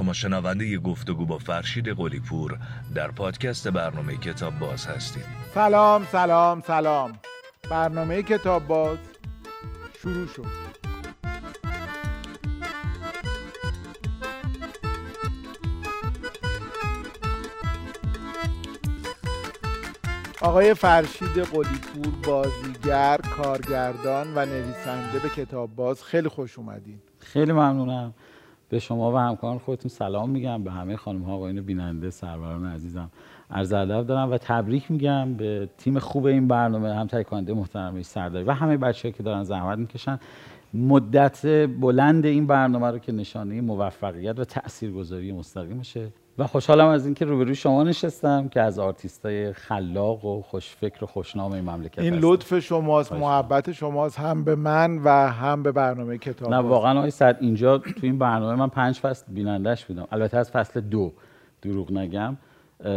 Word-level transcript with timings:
شما 0.00 0.12
شنونده 0.12 0.66
ی 0.66 0.78
گفتگو 0.78 1.26
با 1.26 1.38
فرشید 1.38 1.88
قلیپور 1.88 2.58
در 2.94 3.10
پادکست 3.10 3.68
برنامه 3.68 4.16
کتاب 4.16 4.58
باز 4.58 4.86
هستید 4.86 5.24
سلام 5.54 6.06
سلام 6.12 6.62
سلام. 6.66 7.12
برنامه 7.70 8.22
کتاب 8.22 8.66
باز 8.66 8.98
شروع 10.02 10.26
شد. 10.26 10.46
آقای 20.40 20.74
فرشید 20.74 21.38
قلیپور 21.38 22.12
بازیگر 22.26 23.16
کارگردان 23.16 24.34
و 24.34 24.46
نویسنده 24.46 25.18
به 25.18 25.28
کتاب 25.28 25.74
باز 25.76 26.04
خیلی 26.04 26.28
خوش 26.28 26.58
اومدین. 26.58 27.02
خیلی 27.18 27.52
ممنونم. 27.52 28.14
به 28.70 28.78
شما 28.78 29.12
و 29.12 29.16
همکاران 29.16 29.58
خودتون 29.58 29.88
سلام 29.88 30.30
میگم. 30.30 30.64
به 30.64 30.70
همه 30.70 30.96
خانم 30.96 31.22
ها 31.22 31.34
آقایون 31.34 31.60
بیننده 31.60 32.10
سروران 32.10 32.66
عزیزم 32.66 33.10
عرض 33.50 33.72
ادب 33.72 34.06
دارم 34.06 34.30
و 34.30 34.38
تبریک 34.38 34.90
میگم 34.90 35.34
به 35.34 35.68
تیم 35.78 35.98
خوب 35.98 36.26
این 36.26 36.48
برنامه 36.48 36.94
هم 36.94 37.06
تکانده 37.06 37.54
محترم 37.54 38.02
سرداری 38.02 38.44
و 38.44 38.52
همه 38.52 38.76
بچه 38.76 39.12
که 39.12 39.22
دارن 39.22 39.42
زحمت 39.42 39.78
می‌کشن. 39.78 40.18
مدت 40.74 41.46
بلند 41.80 42.26
این 42.26 42.46
برنامه 42.46 42.90
رو 42.90 42.98
که 42.98 43.12
نشانه 43.12 43.60
موفقیت 43.60 44.38
و 44.38 44.44
تاثیرگذاری 44.44 45.32
مستقیمشه 45.32 46.08
و 46.40 46.46
خوشحالم 46.46 46.88
از 46.88 47.04
اینکه 47.04 47.24
روبروی 47.24 47.54
شما 47.54 47.82
نشستم 47.82 48.48
که 48.48 48.60
از 48.60 48.78
آرتیستای 48.78 49.52
خلاق 49.52 50.24
و 50.24 50.42
خوشفکر 50.42 51.04
و 51.04 51.06
خوشنام 51.06 51.52
این 51.52 51.64
مملکت 51.70 51.98
این 51.98 52.14
هستم. 52.14 52.28
لطف 52.28 52.58
شماست 52.58 53.12
محبت 53.12 53.72
شماست 53.72 54.18
هم 54.18 54.44
به 54.44 54.54
من 54.54 54.98
و 55.04 55.08
هم 55.28 55.62
به 55.62 55.72
برنامه 55.72 56.18
کتاب 56.18 56.50
نه. 56.50 56.56
واقعا 56.56 56.98
آقای 56.98 57.10
سعد 57.10 57.36
اینجا 57.40 57.78
تو 57.78 58.00
این 58.02 58.18
برنامه 58.18 58.54
من 58.54 58.68
پنج 58.68 58.98
فصل 58.98 59.32
بینندش 59.32 59.84
بودم 59.84 60.06
البته 60.12 60.36
از 60.38 60.50
فصل 60.50 60.80
دو 60.80 61.12
دروغ 61.62 61.92
نگم 61.92 62.36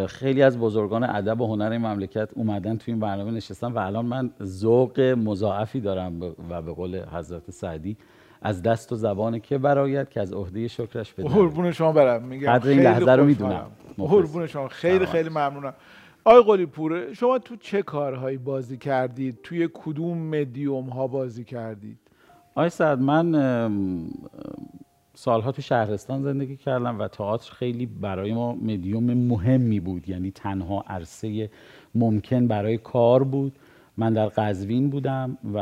خیلی 0.08 0.44
از 0.44 0.60
بزرگان 0.60 1.04
ادب 1.04 1.42
و 1.42 1.48
هنر 1.48 1.72
این 1.72 1.82
مملکت 1.82 2.30
اومدن 2.34 2.78
تو 2.78 2.84
این 2.88 3.00
برنامه 3.00 3.32
نشستن 3.32 3.72
و 3.72 3.78
الان 3.78 4.06
من 4.06 4.32
ذوق 4.44 5.00
مضاعفی 5.00 5.80
دارم 5.80 6.22
و 6.50 6.62
به 6.62 6.72
قول 6.72 7.06
حضرت 7.06 7.52
سعدی 7.52 7.98
از 8.44 8.62
دست 8.62 8.92
و 8.92 8.96
زبان 8.96 9.40
که 9.40 9.58
برایت 9.58 10.12
که 10.12 10.22
از 10.22 10.34
عهده 10.34 10.68
شکرش 10.68 11.14
به 11.14 11.24
قربون 11.24 11.72
شما 11.72 11.92
برم. 11.92 12.24
میگم 12.24 12.52
قدر 12.52 12.70
این 12.70 12.80
لحظه 12.80 13.12
رو. 13.12 13.26
می‌دونم. 13.26 13.72
قربون 13.98 14.48
شما. 14.48 14.68
خیلی. 14.68 15.06
خیلی 15.06 15.30
ممنونم. 15.30 15.74
آقای 16.26 16.44
قلی 16.44 16.66
پوره 16.66 17.14
شما 17.14 17.40
تو 17.40 17.56
چه 17.56 17.82
کارهایی 17.82 18.38
بازی 18.38 18.78
کردید؟ 18.78 19.40
توی 19.44 19.70
کدوم 19.74 20.18
مدیوم 20.18 20.90
ها 20.90 21.08
بازی 21.08 21.44
کردید؟ 21.44 21.98
آقای 22.56 22.70
سعد 22.70 23.00
من 23.00 23.32
سالها 25.14 25.52
تو 25.52 25.62
شهرستان 25.62 26.24
زندگی 26.24 26.58
کردم 26.58 27.00
و 27.00 27.08
تئاتر 27.08 27.52
خیلی 27.52 27.86
برای 27.86 28.34
ما 28.34 28.54
مدیوم 28.54 29.14
مهمی 29.14 29.80
بود. 29.80 30.10
یعنی 30.10 30.32
تنها 30.32 30.84
عرصه 30.88 31.50
ممکن 31.96 32.48
برای 32.48 32.78
کار 32.78 33.24
بود. 33.24 33.56
من 33.98 34.14
در 34.14 34.26
قزوین 34.26 34.90
بودم 34.90 35.38
و 35.54 35.58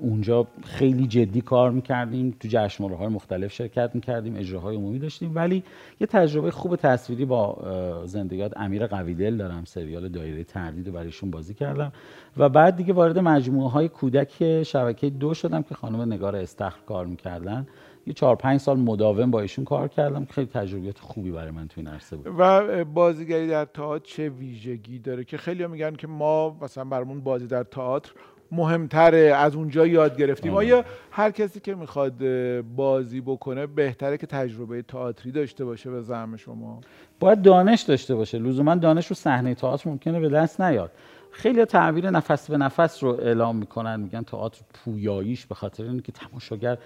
اونجا 0.00 0.46
خیلی 0.64 1.06
جدی 1.06 1.40
کار 1.40 1.70
می‌کردیم. 1.70 2.36
تو 2.40 2.48
جشنواره 2.50 2.96
های 2.96 3.08
مختلف 3.08 3.52
شرکت 3.52 3.90
می‌کردیم 3.94 4.36
اجراهای 4.36 4.76
عمومی 4.76 4.98
داشتیم. 4.98 5.32
ولی 5.34 5.62
یه 6.00 6.06
تجربه 6.06 6.50
خوب 6.50 6.76
تصویری 6.76 7.24
با 7.24 7.58
زندگیات 8.06 8.52
امیر 8.56 8.86
قویدل 8.86 9.36
دارم. 9.36 9.64
سریال 9.64 10.08
دایره 10.08 10.44
تردید 10.44 10.86
رو 10.86 10.92
برایشون 10.92 11.30
بازی 11.30 11.54
کردم. 11.54 11.92
و 12.36 12.48
بعد 12.48 12.76
دیگه 12.76 12.92
وارد 12.92 13.18
مجموعه 13.18 13.70
های 13.70 13.88
کودک 13.88 14.62
شبکه 14.62 15.10
دو 15.10 15.34
شدم 15.34 15.62
که 15.62 15.74
خانم 15.74 16.12
نگار 16.12 16.36
استخر 16.36 16.80
کار 16.86 17.06
می‌کردن. 17.06 17.66
یه 18.06 18.12
چهار 18.12 18.36
پنج 18.36 18.60
سال 18.60 18.78
مداوم 18.78 19.30
با 19.30 19.40
ایشون 19.40 19.64
کار 19.64 19.88
کردم. 19.88 20.24
خیلی 20.24 20.46
تجربیات 20.46 20.98
خوبی 20.98 21.30
برای 21.30 21.50
من 21.50 21.68
تو 21.68 21.80
این 21.80 21.88
عرصه 21.88 22.16
بود. 22.16 22.26
و 22.38 22.84
بازیگری 22.84 23.48
در 23.48 23.64
تئاتر 23.64 24.04
چه 24.04 24.28
ویژگی 24.28 24.98
داره 24.98 25.24
که 25.24 25.36
خیلی 25.36 25.66
میگن 25.66 25.94
که 25.94 26.06
ما 26.06 26.56
مثلا 26.62 26.84
برامون 26.84 27.20
بازی 27.20 27.46
در 27.46 27.62
تئاتر 27.62 28.12
مهمتره 28.52 29.18
از 29.18 29.54
اونجا 29.54 29.86
یاد 29.86 30.18
گرفتیم. 30.18 30.54
آره. 30.54 30.66
آیا 30.66 30.84
هر 31.10 31.30
کسی 31.30 31.60
که 31.60 31.74
می‌خواد 31.74 32.14
بازی 32.62 33.20
بکنه 33.20 33.66
بهتره 33.66 34.18
که 34.18 34.26
تجربه 34.26 34.82
تئاتری 34.82 35.32
داشته 35.32 35.64
باشه 35.64 35.90
به 35.90 36.00
زعم 36.00 36.36
شما؟ 36.36 36.80
باید 37.20 37.42
دانش 37.42 37.82
داشته 37.82 38.14
باشه. 38.14 38.38
لزوما 38.38 38.74
دانش 38.74 39.06
رو 39.06 39.14
صحنه 39.14 39.54
تئاتر 39.54 39.90
ممکنه 39.90 40.20
به 40.20 40.28
دست 40.28 40.60
نیاد. 40.60 40.90
خیلی 41.30 41.64
تعبیر 41.64 42.10
نفس 42.10 42.50
به 42.50 42.56
نفس 42.56 43.02
رو 43.02 43.08
اعلام 43.08 43.56
می‌کنن. 43.56 44.00
میگن 44.00 44.22
تئاتر 44.22 44.60
پویاییش 44.74 45.46
به 45.46 45.54
خاطر 45.54 45.84
اینکه 45.84 46.12
تماشاگر 46.12 46.78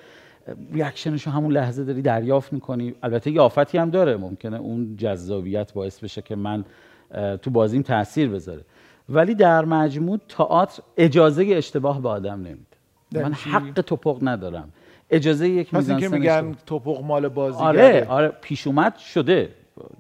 ریاکشنش 0.73 1.27
رو 1.27 1.33
همون 1.33 1.53
لحظه 1.53 1.84
داری 1.84 2.03
دریافت 2.03 2.53
می‌کنی. 2.53 2.95
البته 3.03 3.31
یه 3.31 3.41
آفتی 3.41 3.78
هم 3.78 3.91
داره. 3.91 4.17
ممکنه 4.17 4.59
اون 4.59 4.97
جذابیت 4.97 5.73
باعث 5.73 6.01
بشه 6.01 6.23
که 6.23 6.37
من 6.37 6.65
تو 7.43 7.51
بازیم 7.51 7.83
تاثیر 7.83 8.28
بذاره. 8.28 8.65
ولی 9.09 9.34
در 9.34 9.65
مجموع 9.65 10.19
تئاتر 10.28 10.83
اجازه 10.97 11.47
اشتباه 11.47 12.03
به 12.03 12.09
آدم 12.09 12.41
نمیده. 12.41 12.65
من؟ 13.12 13.33
حق 13.33 13.81
توپق 13.81 14.19
ندارم. 14.23 14.69
اجازه 15.11 15.49
یک 15.49 15.71
پس 15.71 15.91
اینکه 15.91 16.09
میزانسن 16.09 16.45
میگن. 16.45 16.57
توپق 16.67 17.05
مال 17.05 17.28
بازیگره. 17.28 17.67
آره 17.67 18.07
آره 18.09 18.28
پیش 18.28 18.67
اومد 18.67 18.97
شده. 18.97 19.49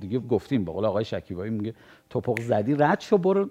دیگه 0.00 0.18
گفتیم 0.18 0.64
به 0.64 0.72
قول 0.72 0.84
آقای 0.84 1.04
شکیبایی 1.04 1.50
میگه 1.50 1.74
توپق 2.10 2.40
زدی 2.40 2.74
رد 2.74 3.00
شو 3.00 3.18
برو 3.18 3.48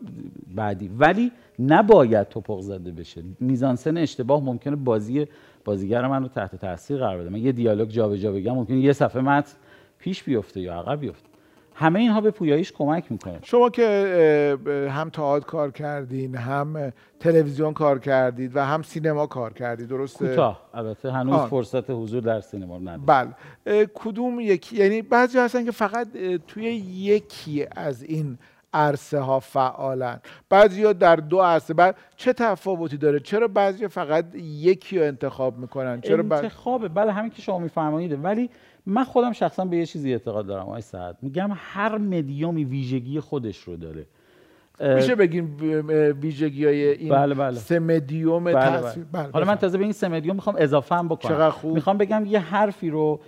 بعدی. 0.56 0.92
ولی 1.00 1.32
نباید 1.60 2.30
توپق 2.30 2.60
زده 2.60 2.92
بشه. 2.92 3.24
میزانسن 3.40 3.98
اشتباه 3.98 4.44
ممکنه 4.44 4.76
بازی 4.76 5.28
بازیگر 5.66 6.08
من 6.08 6.22
رو 6.22 6.28
تحت 6.28 6.56
تاثیر 6.56 6.98
قرار 6.98 7.18
بده. 7.18 7.30
من 7.30 7.40
یه 7.40 7.52
دیالوگ 7.52 7.90
جابجا 7.90 8.32
بگم 8.32 8.54
ممکنه 8.56 8.78
یه 8.78 8.94
صفحه 8.94 9.22
متن 9.22 9.54
پیش 10.00 10.24
بیفته 10.24 10.62
یا 10.62 10.74
عقب 10.74 11.00
بیفته. 11.00 11.30
همه 11.74 12.00
اینها 12.00 12.22
به 12.22 12.32
پویاییش 12.32 12.72
کمک 12.72 13.12
می‌کنه. 13.12 13.40
شما 13.44 13.70
که 13.70 14.58
هم 14.92 15.10
تئاتر 15.10 15.46
کار 15.46 15.72
کردین 15.72 16.36
هم 16.36 16.94
تلویزیون 17.20 17.74
کار 17.74 18.00
کردید 18.00 18.56
و 18.56 18.66
هم 18.66 18.82
سینما 18.82 19.28
کار 19.28 19.54
کردید 19.54 19.88
درسته؟ 19.88 20.28
کوتاه. 20.28 20.70
البته 20.74 21.12
هنوز 21.12 21.34
آه. 21.34 21.50
فرصت 21.50 21.90
حضور 21.90 22.22
در 22.22 22.42
سینما 22.42 22.80
ندارم 22.80 23.36
بله. 23.66 23.86
کدوم 23.94 24.40
یکی؟ 24.40 24.78
یعنی 24.78 25.02
بعضی 25.02 25.38
هستن 25.38 25.66
که 25.66 25.72
فقط 25.72 26.08
توی 26.48 26.64
یکی 26.66 27.66
از 27.76 28.04
این 28.04 28.38
عرصه 28.74 29.20
ها 29.20 29.40
فعالن 29.40 30.20
بعضی 30.50 30.94
در 30.94 31.16
دو 31.16 31.42
عرصه 31.42 31.74
بعد 31.74 31.98
چه 32.16 32.34
تفاوتی 32.34 32.98
داره 32.98 33.20
چرا 33.20 33.48
بعضی 33.48 33.88
فقط 33.88 34.26
یکی 34.36 35.00
رو 35.00 35.06
انتخاب 35.06 35.58
می‌کنن 35.58 36.02
چرا 36.02 36.20
انتخابه 36.20 36.88
بله 36.88 37.12
همین 37.12 37.32
که 37.32 37.42
شما 37.42 37.60
میفرمایید 37.60 38.24
ولی 38.24 38.50
من 38.86 39.04
خودم 39.04 39.32
شخصا 39.32 39.66
به 39.66 39.78
یه 39.78 39.86
چیزی 39.86 40.12
اعتقاد 40.12 40.48
دارم 40.48 40.66
آقای 40.66 40.82
سعد 40.82 41.18
میگم 41.22 41.50
هر 41.56 41.98
مدیومی 41.98 42.66
ویژگی 42.66 43.20
خودش 43.20 43.58
رو 43.58 43.76
داره 43.76 44.06
میشه 44.96 45.16
بگیم 45.16 45.58
ویژگی 46.22 46.66
های 46.66 46.88
این 46.88 47.10
بله، 47.10 47.36
بله. 47.36 47.58
سه 47.58 47.80
مدیوم 47.80 48.44
بله 48.44 48.54
بله. 48.54 49.06
بله، 49.12 49.30
حالا 49.34 49.46
من. 49.46 49.56
تازه 49.56 49.78
به 49.78 49.84
این 49.84 49.94
سه 49.94 50.08
مدیوم 50.08 50.36
می‌خوام 50.36 50.56
اضافه 50.60 50.96
هم 50.96 51.08
بکنم 51.08 51.32
چقدر 51.32 51.50
خوب. 51.50 51.74
می‌خوام 51.74 51.98
بگم 51.98 52.26
یه 52.26 52.40
حرفی 52.40 52.90
رو 52.90 53.20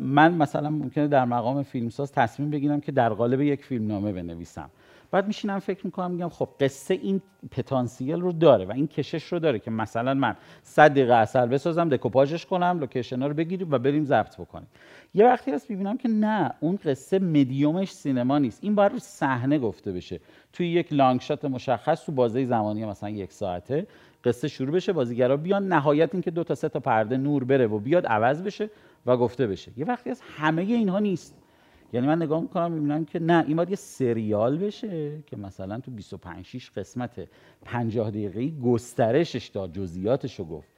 من 0.00 0.34
مثلا 0.34 0.70
ممکنه 0.70 1.08
در 1.08 1.24
مقام 1.24 1.62
فیلمساز 1.62 2.12
تصمیم 2.12 2.50
بگیرم 2.50 2.80
که 2.80 2.92
در 2.92 3.08
قالب 3.08 3.40
یک 3.40 3.64
فیلمنامه 3.64 4.12
بنویسم. 4.12 4.70
بعد 5.10 5.26
میشینم 5.26 5.58
فکر 5.58 5.86
می‌کنم 5.86 6.10
میگم 6.10 6.28
خب 6.28 6.48
قصه 6.60 6.94
این 6.94 7.20
پتانسیل 7.50 8.20
رو 8.20 8.32
داره 8.32 8.64
و 8.64 8.72
این 8.72 8.86
کشش 8.86 9.24
رو 9.24 9.38
داره 9.38 9.58
که 9.58 9.70
مثلا 9.70 10.14
من 10.14 10.36
100 10.62 10.90
دقیقه 10.90 11.14
اثر 11.14 11.46
بسازم 11.46 11.88
دکوپاژش 11.88 12.46
کنم 12.46 12.78
لوکیشن 12.80 13.22
رو 13.22 13.34
بگیریم 13.34 13.68
و 13.70 13.78
بریم 13.78 14.04
ضبط 14.04 14.36
بکنیم. 14.36 14.66
یه 15.14 15.24
وقتی 15.24 15.50
هست 15.50 15.70
می‌بینم 15.70 15.96
که 15.96 16.08
نه 16.08 16.54
اون 16.60 16.78
قصه 16.84 17.18
مدیومش 17.18 17.92
سینما 17.92 18.38
نیست. 18.38 18.64
این 18.64 18.74
باید 18.74 18.98
صحنه 18.98 19.58
گفته 19.58 19.92
بشه. 19.92 20.20
توی 20.52 20.68
یک 20.68 20.92
لانگ 20.92 21.20
شات 21.20 21.44
مشخص 21.44 22.04
تو 22.04 22.12
بازه 22.12 22.44
زمانی 22.44 22.84
مثلا 22.84 23.10
یک 23.10 23.32
ساعته 23.32 23.86
قصه 24.24 24.48
شروع 24.48 24.70
بشه 24.70 24.92
بازیگرا 24.92 25.36
بیان 25.36 25.68
نهایت 25.68 26.14
اینکه 26.14 26.30
دو 26.30 26.44
تا 26.44 26.54
سه 26.54 26.68
تا 26.68 26.80
پرده 26.80 27.16
نور 27.16 27.44
بره 27.44 27.66
و 27.66 27.78
بیاد 27.78 28.06
عوض 28.06 28.42
بشه. 28.42 28.70
و 29.06 29.16
گفته 29.16 29.46
بشه. 29.46 29.72
یه 29.76 29.84
وقتی 29.84 30.10
از 30.10 30.20
همه 30.36 30.62
اینها 30.62 30.98
نیست. 30.98 31.36
یعنی 31.92 32.06
من 32.06 32.22
نگاه 32.22 32.40
می‌کنم 32.40 32.72
می‌بینم 32.72 33.04
که 33.04 33.18
نه 33.18 33.44
این 33.46 33.56
باید 33.56 33.70
یه 33.70 33.76
سریال 33.76 34.58
بشه 34.58 35.22
که 35.26 35.36
مثلا 35.36 35.80
تو 35.80 35.90
25 35.90 36.44
6 36.44 36.70
قسمت 36.70 37.28
50 37.64 38.10
دقیقه‌ای 38.10 38.54
گسترشش 38.64 39.46
داد 39.46 39.72
جزئیاتش 39.72 40.38
رو 40.38 40.44
گفت. 40.44 40.68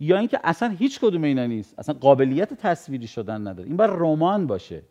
یا 0.00 0.18
اینکه 0.18 0.40
اصلا 0.44 0.68
هیچ 0.68 1.00
کدوم 1.00 1.22
اینا 1.22 1.46
نیست. 1.46 1.78
اصلا 1.78 1.94
قابلیت 2.00 2.54
تصویری 2.54 3.06
شدن 3.06 3.46
نداره. 3.46 3.68
این 3.68 3.76
باید 3.76 3.90
رمان 3.94 4.46
باشه. 4.46 4.82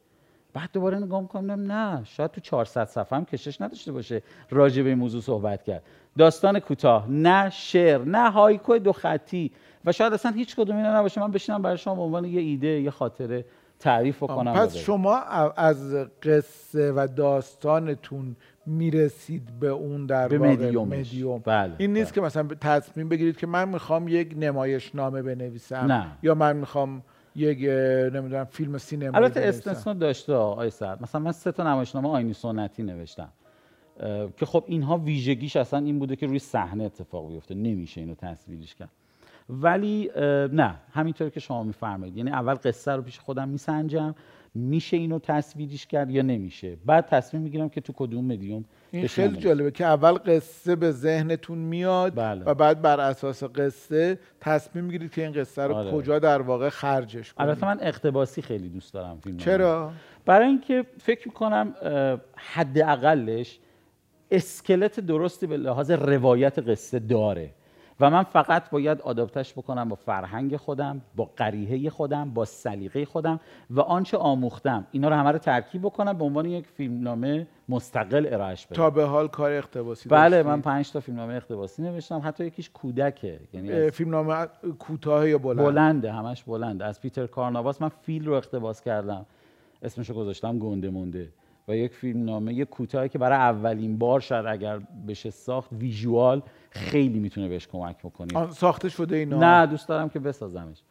بعد 0.54 0.70
دوباره 0.74 0.98
نگاه 0.98 1.22
می‌کنم 1.22 1.72
نه 1.72 2.06
شاید 2.06 2.32
تو 2.32 2.42
400 2.42 2.86
صفحه 2.86 3.18
هم 3.18 3.26
کشش 3.26 3.62
نداشته 3.62 3.92
باشه 3.92 4.22
راجع 4.50 4.84
به 4.84 4.90
این 4.90 4.98
موضوع 4.98 5.22
صحبت 5.22 5.64
کرد. 5.64 5.84
داستان 6.18 6.60
کوتاه. 6.60 7.12
نه 7.12 7.50
شعر 7.50 8.04
نه 8.04 8.32
هایکو 8.32 8.78
دو 8.78 8.92
خطی. 8.92 9.52
و 9.88 9.92
شاید 9.92 10.14
اصلا 10.14 10.32
هیچ 10.32 10.56
کدوم 10.56 10.78
اینا 10.78 11.00
نباشه 11.00 11.22
من 11.22 11.32
بشینم 11.32 11.62
برای 11.62 11.78
شما 11.78 11.96
به 11.96 12.02
عنوان 12.02 12.26
یه 12.26 12.42
ایده 12.42 12.68
یه 12.68 12.92
خاطره 12.92 13.46
تعریف 13.80 14.24
بکنم 14.24 14.52
و 14.52 14.66
پس. 14.66 14.76
شما 14.76 15.16
از 15.56 15.94
قصه 16.24 16.92
و 16.92 17.08
داستانتون 17.16 18.36
می‌رسید 18.66 19.60
به 19.60 19.68
اون 19.68 20.06
در 20.06 20.28
به. 20.28 20.38
مدیوم 20.38 21.42
بله، 21.46 21.74
این 21.78 21.94
نیست 21.94 22.12
بله. 22.12 22.16
که 22.16 22.22
مثلا 22.22 22.48
تصمیم 22.62 23.10
بگیرید 23.10 23.38
که 23.38 23.48
من 23.48 23.70
می‌خوام 23.70 24.08
یک 24.08 24.34
نمایش 24.38 24.96
نامه 24.96 25.22
بنویسم 25.22 25.76
نه. 25.76 26.06
یا 26.24 26.36
من 26.36 26.56
می‌خوام 26.56 27.04
یک 27.36 27.58
نمی‌دونم 28.14 28.44
فیلم 28.44 28.78
سینما 28.78 29.18
البته 29.18 29.40
استثنا 29.40 29.94
داشته 29.94 30.34
آقای 30.34 30.70
سر 30.70 30.98
مثلا 31.02 31.22
من 31.22 31.32
سه 31.32 31.52
تا 31.52 31.64
نمایشنامه 31.64 32.10
آینی 32.10 32.34
سنتی 32.34 32.84
نوشتم 32.84 33.30
که 34.38 34.46
خب 34.46 34.64
اینها 34.68 34.98
ویژگیش 34.98 35.56
اصلا 35.56 35.80
این 35.80 36.00
بوده 36.00 36.16
که 36.16 36.28
روی 36.28 36.40
صحنه 36.40 36.84
اتفاق 36.84 37.30
بیفته 37.30 37.56
نمیشه 37.56 38.02
اینو 38.02 38.16
تصویرش 38.16 38.76
کرد 38.76 38.90
ولی 39.50 40.10
نه 40.52 40.76
همینطور 40.94 41.30
که 41.30 41.40
شما 41.40 41.64
میفرمایید. 41.64 42.18
یعنی 42.18 42.32
اول 42.32 42.54
قصه 42.54 42.92
رو 42.92 43.02
پیش 43.02 43.20
خودم 43.20 43.50
میسنجم. 43.50 44.16
میشه 44.56 44.98
اینو 44.98 45.20
تصویریش 45.20 45.88
کرد 45.88 46.12
یا 46.12 46.22
نمیشه؟ 46.22 46.78
بعد 46.86 47.06
تصمیم 47.06 47.44
می‌گیرم 47.44 47.70
که 47.70 47.82
تو 47.82 47.94
کدوم 47.96 48.26
مدیوم 48.26 48.66
این 48.92 49.08
خیلی 49.08 49.38
جالبه 49.38 49.72
که 49.72 49.86
اول 49.86 50.12
قصه 50.12 50.76
به 50.76 50.92
ذهنتون 50.92 51.58
میاد 51.58 52.16
بله. 52.16 52.46
و 52.46 52.54
بعد 52.54 52.82
بر 52.82 53.00
اساس 53.00 53.44
قصه 53.44 54.20
تصمیم 54.42 54.84
می‌گیرید 54.84 55.12
که 55.12 55.24
این 55.24 55.32
قصه 55.32 55.64
رو 55.64 55.76
آره. 55.76 55.92
کجا 55.92 56.20
در 56.20 56.42
واقع 56.42 56.70
خرجش 56.70 57.34
کنید. 57.34 57.50
البته 57.50 57.66
من 57.66 57.78
اقتباسی 57.82 58.42
خیلی 58.42 58.70
دوست 58.70 58.94
دارم 58.94 59.20
فیلم 59.24 59.38
چرا؟ 59.38 59.92
برای 60.26 60.48
اینکه 60.48 60.86
فکر 61.00 61.28
می‌کنم 61.28 61.74
حداقلش 62.36 63.60
اسکلت 64.32 65.00
درستی 65.00 65.48
به 65.48 65.58
لحاظ 65.58 65.92
روایت 65.92 66.60
قصه 66.60 67.00
داره. 67.00 67.50
و 68.00 68.10
من 68.10 68.24
فقط 68.24 68.70
باید 68.70 69.02
آداپتش 69.02 69.54
بکنم 69.54 69.90
با 69.90 69.96
فرهنگ 69.96 70.58
خودم 70.58 71.02
با 71.16 71.30
قریحه 71.36 71.90
خودم 71.90 72.30
با 72.30 72.46
سلیقه 72.46 73.06
خودم 73.06 73.40
و 73.70 73.82
آنچه 73.82 74.18
آموختم 74.18 74.88
اینا 74.92 75.10
رو 75.10 75.16
همه 75.16 75.32
رو 75.32 75.38
ترکیب 75.38 75.82
بکنم 75.82 76.14
به 76.14 76.24
عنوان 76.24 76.46
یک 76.46 76.68
فیلمنامه 76.68 77.48
مستقل 77.70 78.28
ارائهش 78.32 78.66
بدم. 78.66 78.76
تا 78.76 78.90
به 78.90 79.04
حال 79.06 79.28
کار 79.28 79.52
اقتباسی 79.52 80.10
بله؟ 80.10 80.44
من 80.44 80.62
پنج 80.62 80.92
تا 80.92 81.00
فیلمنامه 81.00 81.34
اقتباسی 81.34 81.82
نوشتم 81.82 82.22
حتی 82.24 82.46
یکیش 82.46 82.70
کودکه 82.70 83.40
یعنی 83.54 83.90
فیلمنامه 83.90 84.48
کوتاه 84.80 85.30
یا 85.30 85.38
بلند؟ 85.38 85.66
بلنده 85.66 86.12
همش 86.12 86.44
بلنده. 86.44 86.86
از 86.86 87.02
پیتر 87.02 87.28
کارناواس 87.28 87.82
من 87.82 87.90
فیل 87.90 88.26
رو 88.26 88.34
اقتباس 88.34 88.82
کردم. 88.82 89.26
اسمشو 89.84 90.14
گذاشتم 90.14 90.60
گنده 90.60 90.90
مونده. 90.90 91.30
و 91.68 91.76
یک 91.76 91.94
فیلم 91.94 92.26
نامه 92.26 92.54
یک 92.54 92.70
کوتاهی 92.70 93.10
که 93.10 93.18
برای 93.18 93.38
اولین 93.38 93.98
بار 93.98 94.20
شاید 94.20 94.46
اگر 94.46 94.80
بشه 95.08 95.30
ساخت 95.30 95.70
ویژوال 95.74 96.42
خیلی 96.70 97.20
می‌تونه 97.20 97.50
بهش 97.50 97.68
کمک 97.68 97.98
بکنه. 98.04 98.52
ساخته 98.52 98.90
شده 98.90 99.16
اینا؟ 99.16 99.40
نه 99.40 99.66
دوست 99.66 99.88
دارم 99.88 100.10
که 100.10 100.20
بسازمش. 100.20 100.84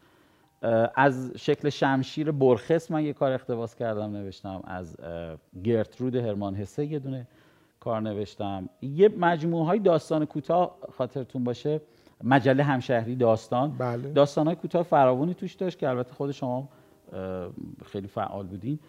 از 0.95 1.31
شکل 1.37 1.69
شمشیر 1.69 2.31
برخس 2.31 2.91
من 2.91 3.03
یه 3.05 3.13
کار 3.13 3.31
اقتباس 3.31 3.75
کردم 3.75 4.11
نوشتم. 4.11 4.61
از 4.67 4.97
گرترود 5.63 6.15
هرمان 6.15 6.55
هسه 6.55 6.85
یه 6.85 6.99
دونه 6.99 7.27
کار 7.79 8.01
نوشتم. 8.01 8.69
یه 8.81 9.09
مجموعه 9.17 9.65
های 9.65 9.79
داستان 9.79 10.25
کوتاه 10.25 10.77
خاطرتون 10.97 11.43
باشه. 11.43 11.81
مجله 12.23 12.63
همشهری 12.63 13.15
داستان. 13.15 13.77
بله. 13.77 14.11
داستان 14.11 14.47
های 14.47 14.55
کوتاه 14.55 14.83
فراوانی 14.83 15.33
توش 15.33 15.53
داشت 15.53 15.79
که 15.79 15.89
البته 15.89 16.13
خود 16.13 16.31
شما 16.31 16.69
خیلی 17.85 18.07
فعال 18.07 18.45
بودین. 18.45 18.79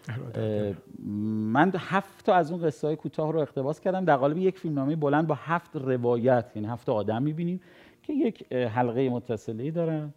من 1.53 1.71
هفت 1.77 2.25
تا 2.25 2.33
از 2.33 2.51
اون 2.51 2.61
قصه 2.61 2.87
های 2.87 2.95
کوتاه 2.95 3.31
رو 3.31 3.39
اقتباس 3.39 3.79
کردم. 3.79 4.05
در 4.05 4.15
قالب 4.15 4.37
یک 4.37 4.59
فیلمنامه 4.59 4.95
بلند 4.95 5.27
با 5.27 5.35
هفت 5.35 5.75
روایت 5.75 6.51
یعنی 6.55 6.67
هفت 6.67 6.85
تا 6.85 6.93
آدم 6.93 7.23
می‌بینیم 7.23 7.61
که 8.03 8.13
یک 8.13 8.53
حلقه 8.53 9.09
متصلی 9.09 9.71
دارن. 9.71 10.13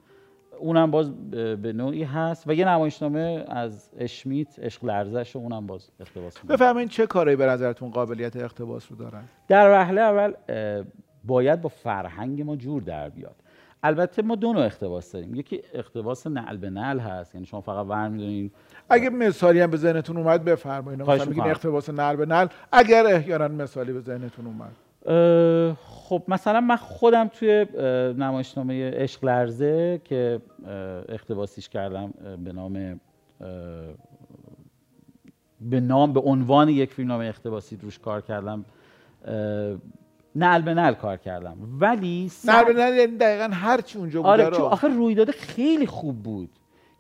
اونم 0.59 0.91
باز 0.91 1.31
به 1.31 1.73
نوعی 1.73 2.03
هست. 2.03 2.45
و 2.49 2.55
یه 2.55 2.69
نمایشنامه 2.69 3.45
از 3.49 3.91
اشمیت 3.99 4.59
عشق 4.59 4.85
لرزش 4.85 5.37
اونم 5.37 5.67
باز 5.67 5.91
اقتباس 6.01 6.37
می‌کنم. 6.37 6.57
بفهمین 6.57 6.89
چه 6.89 7.07
کارهایی 7.07 7.37
به 7.37 7.47
نظرتون 7.47 7.91
قابلیت 7.91 8.37
اقتباس 8.37 8.91
رو 8.91 8.97
دارن؟ 8.97 9.25
در 9.49 9.71
وهله 9.71 10.01
اول 10.01 10.33
باید 11.25 11.61
با 11.61 11.69
فرهنگ 11.69 12.43
ما 12.43 12.57
جور 12.57 12.83
در 12.83 13.09
بیاد. 13.09 13.37
البته 13.83 14.23
ما 14.23 14.35
دو 14.35 14.53
نوع 14.53 14.65
اقتباس 14.65 15.13
داریم. 15.13 15.35
یکی 15.35 15.63
اقتباس 15.75 16.27
نعل 16.27 16.57
به 16.57 16.71
نعل 16.71 16.99
هست 16.99 17.35
یعنی 17.35 17.47
شما 17.47 17.61
فقط 17.61 17.87
ور 17.87 18.09
می‌دارین 18.09 18.51
اگه 18.91 19.11
مثالی 19.11 19.61
هم 19.61 19.71
به 19.71 19.77
ذهنتون 19.77 20.17
اومد 20.17 20.45
بفرمایید 20.45 21.03
مثلا 21.03 21.15
بگین 21.15 21.29
می‌کنم. 21.29 21.51
اقتباس 21.51 21.91
نل 21.91 22.17
به 22.17 22.27
نل 22.27 22.47
اگر 22.73 23.07
احیانا 23.07 23.49
مثالی 23.49 23.93
به 23.93 24.01
ذهنتون 24.01 24.47
اومد. 24.47 24.73
خب 25.85 26.23
مثلا 26.29 26.61
من 26.61 26.77
خودم 26.77 27.29
توی 27.29 27.67
نمایشنامه 28.19 28.91
عشق 28.91 29.25
لرزه 29.25 30.01
که 30.05 30.41
اه، 30.67 30.73
اقتباسیش 31.09 31.69
کردم 31.69 32.15
به 32.45 32.53
نام 32.53 33.01
به 35.61 35.81
نام 35.81 36.13
به 36.13 36.21
عنوان 36.21 36.69
یک 36.69 36.93
فیلمنامه 36.93 37.25
اقتباسی 37.25 37.77
روش 37.77 37.99
کار 37.99 38.21
کردم 38.21 38.65
نعل 40.37 40.63
به 40.63 40.75
نعل 40.75 40.95
کار 40.95 41.17
کردم. 41.17 41.57
ولی 41.81 42.31
نل 42.45 42.65
به 42.65 42.73
نل 42.73 42.95
یعنی 42.95 43.17
دقیقا 43.17 43.49
هر 43.53 43.81
چی 43.81 43.99
اونجا 43.99 44.23
بوده 44.23 44.45
آره. 44.45 44.57
چون 44.57 44.67
آخه 44.67 44.89
رویداد 44.89 45.31
خیلی 45.31 45.87
خوب 45.87 46.23
بود. 46.23 46.51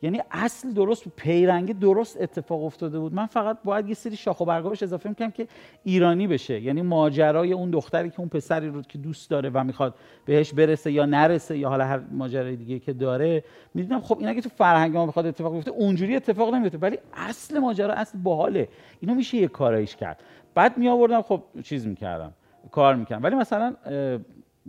یعنی 0.05 0.20
اصل 0.31 0.73
درست 0.73 1.05
بود 1.05 1.12
پیرنگه 1.17 1.73
درست 1.73 2.20
اتفاق 2.20 2.64
افتاده 2.64 2.99
بود. 2.99 3.14
من 3.14 3.26
فقط 3.26 3.58
باید 3.64 3.88
یه 3.88 3.94
سری 3.94 4.17
شاخ 4.17 4.40
و 4.40 4.44
برگا 4.44 4.69
بهش 4.69 4.82
اضافه 4.82 5.08
می‌کنم 5.08 5.31
که 5.31 5.49
ایرانی 5.84 6.26
بشه. 6.26 6.61
یعنی 6.61 6.82
ماجرای 6.82 7.52
اون 7.52 7.70
دختری 7.70 8.11
که 8.11 8.20
اون 8.20 8.29
پسری 8.29 8.69
رو 8.69 8.82
که 8.82 8.99
دوست 8.99 9.31
داره 9.31 9.50
و 9.55 9.64
می‌خواد 9.64 9.94
بهش 10.25 10.55
برسه 10.55 10.93
یا 10.93 11.06
نرسه 11.06 11.58
یا 11.58 11.69
حالا 11.69 11.84
هر 11.84 12.00
ماجرای 12.11 12.56
دیگه 12.56 12.79
که 12.79 12.93
داره 12.93 13.44
می‌دونم 13.75 14.00
خب 14.00 14.19
این 14.19 14.29
اگه 14.29 14.40
تو 14.40 14.49
فرهنگ 14.49 14.96
ما 14.96 15.06
بخواد 15.06 15.26
اتفاق 15.26 15.52
بیفته 15.52 15.70
اونجوری 15.70 16.17
اتفاق 16.17 16.55
نمیفته 16.55 16.79
ولی 16.79 16.99
اصل 17.14 17.58
ماجرا 17.58 17.94
اصل 17.94 18.19
باحاله. 18.19 18.69
اینو 19.00 19.14
میشه 19.14 19.37
یه 19.37 19.49
کارایش 19.49 19.96
کرد. 19.96 20.23
بعد 20.55 20.79
می 20.79 20.88
آوردم 20.88 21.23
خب 21.23 21.43
چیز 21.64 21.87
می‌کردم. 21.87 22.32
کار 22.72 22.94
می‌کردم 22.94 23.22
ولی 23.22 23.36
مثلا 23.36 23.76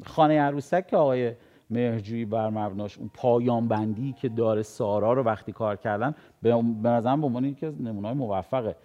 خانه 0.05 0.39
عروسک 0.39 0.87
که 0.87 0.97
آقای 0.97 1.33
مهرجویی 1.69 2.25
بر 2.25 2.49
مبناش 2.49 2.97
اون 2.97 3.11
پایان 3.13 3.67
بندی 3.67 4.13
که 4.13 4.29
داره 4.29 4.61
سارا 4.61 5.13
رو 5.13 5.23
وقتی 5.23 5.51
کار 5.51 5.75
کردن 5.75 6.15
به 6.41 6.55
نظرم 6.83 7.21
به 7.21 7.27
عنوان 7.27 7.55
از 7.61 7.81
نمونه‌های 7.81 8.13
موفقه. 8.17 8.75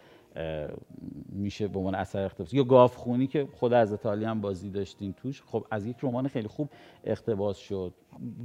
میشه 1.32 1.68
به 1.68 1.78
عنوان 1.78 1.94
اثر 1.94 2.24
اقتباس 2.24 2.54
یا 2.54 2.64
گاف 2.64 2.96
خونی 2.96 3.26
که 3.26 3.48
خود 3.52 3.72
از 3.72 3.92
ایتالی 3.92 4.24
هم 4.24 4.40
بازی 4.40 4.70
داشتین 4.70 5.12
توش. 5.12 5.42
خب 5.46 5.64
از 5.70 5.86
یک 5.86 5.96
رمان 6.02 6.28
خیلی 6.28 6.48
خوب 6.48 6.68
اقتباس 7.04 7.56
شد. 7.56 7.94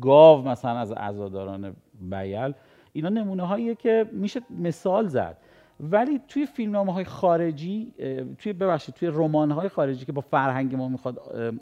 گاو 0.02 0.48
مثلا 0.48 0.78
از 0.78 0.92
عزاداران 0.92 1.76
بیل. 2.02 2.54
اینا 2.94 3.10
نمونه 3.10 3.44
هاییه 3.44 3.76
که 3.76 4.06
میشه 4.12 4.42
مثال 4.60 5.08
زد. 5.08 5.38
ولی 5.80 6.22
توی 6.28 6.46
فیلمنامه 6.46 6.94
های 6.94 7.04
خارجی 7.04 7.94
توی 8.38 8.54
ببخشید 8.54 8.96
توی 8.96 9.08
رمان 9.08 9.52
های 9.52 9.70
خارجی 9.70 10.06
که 10.06 10.12
با 10.12 10.22
فرهنگ 10.22 10.76
ما 10.76 10.90
می‌خواد 10.90 11.20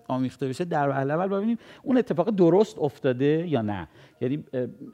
آمیخته 0.08 0.48
بشه 0.48 0.66
در 0.66 0.90
وهله 0.90 1.14
اول 1.14 1.28
ببینیم 1.28 1.58
اون 1.84 1.98
اتفاق 1.98 2.30
درست 2.30 2.80
افتاده 2.80 3.48
یا 3.48 3.62
نه. 3.62 3.88
یعنی 4.22 4.44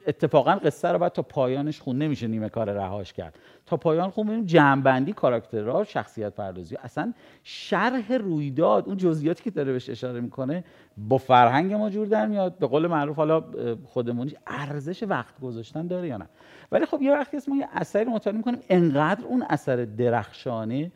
اتفاقا 0.06 0.52
قصه 0.52 0.88
رو 0.88 0.98
باید 0.98 1.12
تا 1.12 1.22
پایانش 1.22 1.80
خون 1.80 1.98
نمیشه 1.98 2.26
نیمه 2.26 2.48
کار 2.48 2.72
رهاش 2.72 3.12
کرد. 3.12 3.38
تا 3.66 3.76
پایان 3.76 4.10
خون 4.10 4.26
ببینیم 4.26 4.46
جمعبندی 4.46 5.12
کاراکترها 5.12 5.84
شخصیت 5.84 6.34
پردازی. 6.34 6.76
اصلا 6.76 7.12
شرح 7.42 8.12
رویداد 8.12 8.86
اون 8.86 8.96
جزئیاتی 8.96 9.44
که 9.44 9.50
داره 9.50 9.72
بهش 9.72 9.90
اشاره 9.90 10.20
می‌کنه 10.20 10.64
با 11.08 11.18
فرهنگ 11.18 11.72
ما 11.72 11.90
جور 11.90 12.06
در 12.06 12.26
میاد. 12.26 12.58
به 12.58 12.66
قول 12.66 12.86
معروف 12.86 13.16
حالا 13.16 13.36
اه، 13.36 13.74
خودمونی 13.84 14.32
ارزش 14.46 15.02
وقت 15.02 15.40
گذاشتن 15.40 15.86
داره 15.86 16.08
یا 16.08 16.16
نه. 16.16 16.26
ولی 16.72 16.86
خب 16.86 17.02
یه 17.02 17.12
وقتی 17.12 17.36
است 17.36 17.48
ما 17.48 17.56
یه 17.56 17.68
اثری 17.72 18.04
مطالعه 18.04 18.38
می‌کنیم 18.38 18.60
انقدر 18.68 19.24
اون 19.24 19.44
اثر 19.48 19.76
درخشانه 19.84 20.92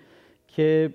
که 0.49 0.95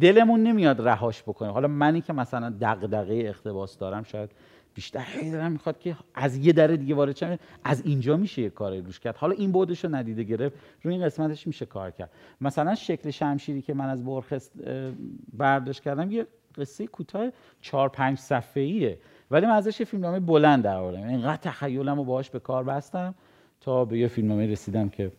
دلمون 0.00 0.42
نمیاد 0.42 0.88
رهاش 0.88 1.22
بکنیم 1.22 1.52
حالا 1.52 1.68
منی 1.68 2.00
که 2.00 2.12
مثلا 2.12 2.54
دغدغه 2.60 3.14
اقتباس 3.14 3.78
دارم 3.78 4.02
شاید 4.02 4.30
بیشتر 4.74 5.04
هی 5.06 5.30
دلم 5.30 5.52
می‌خواد 5.52 5.78
که 5.78 5.96
از 6.14 6.36
یه 6.36 6.52
در 6.52 6.66
دیگه 6.66 6.94
وارد 6.94 7.16
شم 7.16 7.38
از 7.64 7.82
اینجا 7.86 8.16
میشه 8.16 8.42
یه 8.42 8.50
کاری 8.50 8.80
روش 8.80 9.00
کرد. 9.00 9.16
حالا 9.16 9.32
این 9.32 9.52
بودش 9.52 9.84
رو 9.84 9.94
ندیده 9.94 10.22
گرفت 10.22 10.56
روی 10.82 10.94
این 10.94 11.04
قسمتش 11.04 11.46
میشه 11.46 11.66
کار 11.66 11.90
کرد. 11.90 12.10
مثلا 12.40 12.74
شکل 12.74 13.10
شمشیری 13.10 13.62
که 13.62 13.74
من 13.74 13.88
از 13.88 14.04
برخست 14.04 14.52
برداشت 15.32 15.82
کردم 15.82 16.10
یه 16.10 16.26
قصه 16.58 16.86
کوتاه 16.86 17.30
چهار 17.60 17.88
پنج 17.88 18.18
صفحه‌ایه. 18.18 18.98
ولی 19.30 19.46
من 19.46 19.52
ازش 19.52 19.80
یه 19.80 19.86
فیلمنامه 19.86 20.20
بلند 20.20 20.64
در 20.64 20.76
آوردم 20.76 20.98
یعنی 20.98 21.12
اینقدر 21.12 21.36
تخیلم 21.36 21.96
رو 21.96 22.04
باهاش 22.04 22.30
به 22.30 22.38
کار 22.38 22.64
بستم 22.64 23.14
تا 23.60 23.84
به 23.84 23.98
یه 23.98 24.08
فیلمنامه 24.08 24.46
رسیدم 24.46 24.88
که 24.88 25.12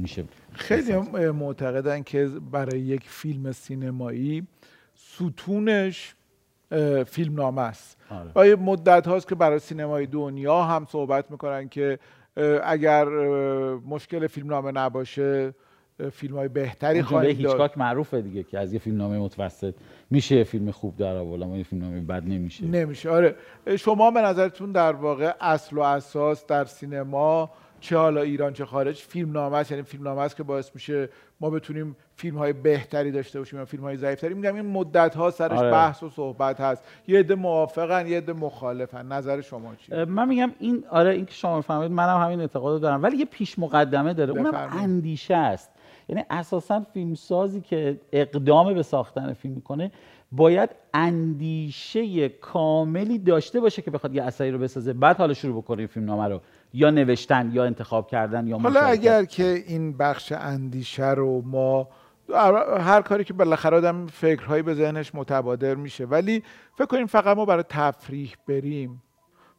میشه 0.00 0.24
خیلی 0.52 0.96
معتقدن 1.32 2.02
که 2.02 2.28
برای 2.52 2.80
یک 2.80 3.02
فیلم 3.04 3.52
سینمایی 3.52 4.46
ستونش 4.94 6.14
فیلمنامه 7.06 7.62
است. 7.62 7.98
آره. 8.34 8.56
مدت 8.56 9.06
هاست 9.06 9.28
که 9.28 9.34
برای 9.34 9.58
سینمای 9.58 10.06
دنیا 10.06 10.62
هم 10.62 10.86
صحبت 10.88 11.30
می‌کنن 11.30 11.68
که 11.68 11.98
اگر 12.64 13.04
مشکل 13.78 14.26
فیلمنامه 14.26 14.72
نباشه 14.72 15.54
فیلم 16.12 16.36
های 16.36 16.48
بهتری 16.48 17.02
خواهیم 17.02 17.36
هیچکاک 17.36 17.78
معروفه 17.78 18.20
دیگه 18.20 18.42
که 18.42 18.58
از 18.58 18.72
یه 18.72 18.78
فیلمنامه 18.78 19.18
متوسط. 19.18 19.74
میشه 20.10 20.36
یه 20.36 20.44
فیلم 20.44 20.70
خوب 20.70 20.96
در 20.96 21.16
آورد 21.16 21.42
اما 21.42 21.56
یه 21.56 21.62
فیلمنامه 21.62 22.00
بد 22.00 22.24
نمیشه. 22.24 22.64
نمیشه. 22.64 23.10
آره. 23.10 23.34
شما 23.78 24.10
به 24.10 24.20
نظرتون 24.20 24.72
در 24.72 24.92
واقع 24.92 25.32
اصل 25.40 25.76
و 25.76 25.80
اساس 25.80 26.46
در 26.46 26.64
سینما 26.64 27.50
چه 27.80 27.96
حالا 27.96 28.20
ایران 28.20 28.52
چه 28.52 28.64
خارج 28.64 28.96
فیلم 28.96 29.32
نامه 29.32 29.56
است؟ 29.56 29.70
یعنی 29.70 29.82
فیلم 29.82 30.02
نامه 30.02 30.20
است 30.20 30.36
که 30.36 30.42
باعث 30.42 30.70
میشه 30.74 31.08
ما 31.40 31.50
بتونیم 31.50 31.96
فیلم 32.16 32.38
های 32.38 32.52
بهتری 32.52 33.10
داشته 33.10 33.38
باشیم 33.38 33.58
یا 33.58 33.64
فیلم 33.64 33.82
های 33.82 33.96
ضعیفتری. 33.96 34.34
میگم 34.34 34.54
این 34.54 34.66
مدت 34.66 35.14
ها 35.14 35.30
سرش 35.30 35.58
آره. 35.58 35.70
بحث 35.70 36.02
و 36.02 36.10
صحبت 36.10 36.60
هست. 36.60 36.84
یه 37.08 37.18
عده 37.18 37.34
موافقن 37.34 38.06
یه 38.06 38.16
عده 38.16 38.32
مخالفن. 38.32 39.06
نظر 39.06 39.40
شما 39.40 39.74
چیه؟ 39.74 40.04
من 40.04 40.28
میگم 40.28 40.50
این 40.58 40.84
آره 40.90 41.10
این 41.10 41.26
که 41.26 41.34
شما 41.34 41.60
فهمید 41.60 41.90
منم 41.90 42.22
همین 42.22 42.40
اعتقاد 42.40 42.72
رو 42.72 42.78
دارم. 42.78 43.02
ولی 43.02 43.16
یه 43.16 43.24
پیش 43.24 43.58
مقدمه 43.58 44.14
داره. 44.14 44.30
اونم. 44.30 44.70
اندیشه 44.72 45.34
است. 45.34 45.70
یعنی 46.10 46.24
اساسا 46.30 46.80
فیلمسازی 46.94 47.60
که 47.60 48.00
اقدام 48.12 48.74
به 48.74 48.82
ساختن 48.82 49.32
فیلم 49.32 49.54
می‌کنه 49.54 49.92
باید 50.32 50.70
اندیشه 50.94 52.28
کاملی 52.28 53.18
داشته 53.18 53.60
باشه 53.60 53.82
که 53.82 53.90
بخواد 53.90 54.14
یه 54.14 54.22
اثری 54.22 54.50
رو 54.50 54.58
بسازه 54.58 54.92
بعد 54.92 55.16
حالا 55.16 55.34
شروع 55.34 55.62
بکنه 55.62 55.86
فیلم 55.86 56.06
نامه 56.06 56.28
رو. 56.28 56.40
یا 56.72 56.90
نوشتن 56.90 57.50
یا 57.52 57.64
انتخاب 57.64 58.08
کردن 58.08 58.46
یا 58.46 58.58
حالا. 58.58 58.80
اگر 58.80 59.24
که 59.24 59.64
این 59.66 59.96
بخش 59.96 60.32
اندیشه 60.32 61.10
رو 61.10 61.42
ما 61.42 61.88
هر 62.80 63.02
کاری 63.02 63.24
که 63.24 63.32
بالاخره 63.32 63.76
آدم 63.76 64.06
فکرهایی 64.06 64.62
به 64.62 64.74
ذهنش 64.74 65.14
متبادر 65.14 65.74
میشه. 65.74 66.04
ولی 66.04 66.42
فکر 66.74 66.86
کنیم 66.86 67.06
فقط 67.06 67.36
ما 67.36 67.44
برای 67.44 67.64
تفریح 67.68 68.34
بریم. 68.48 69.02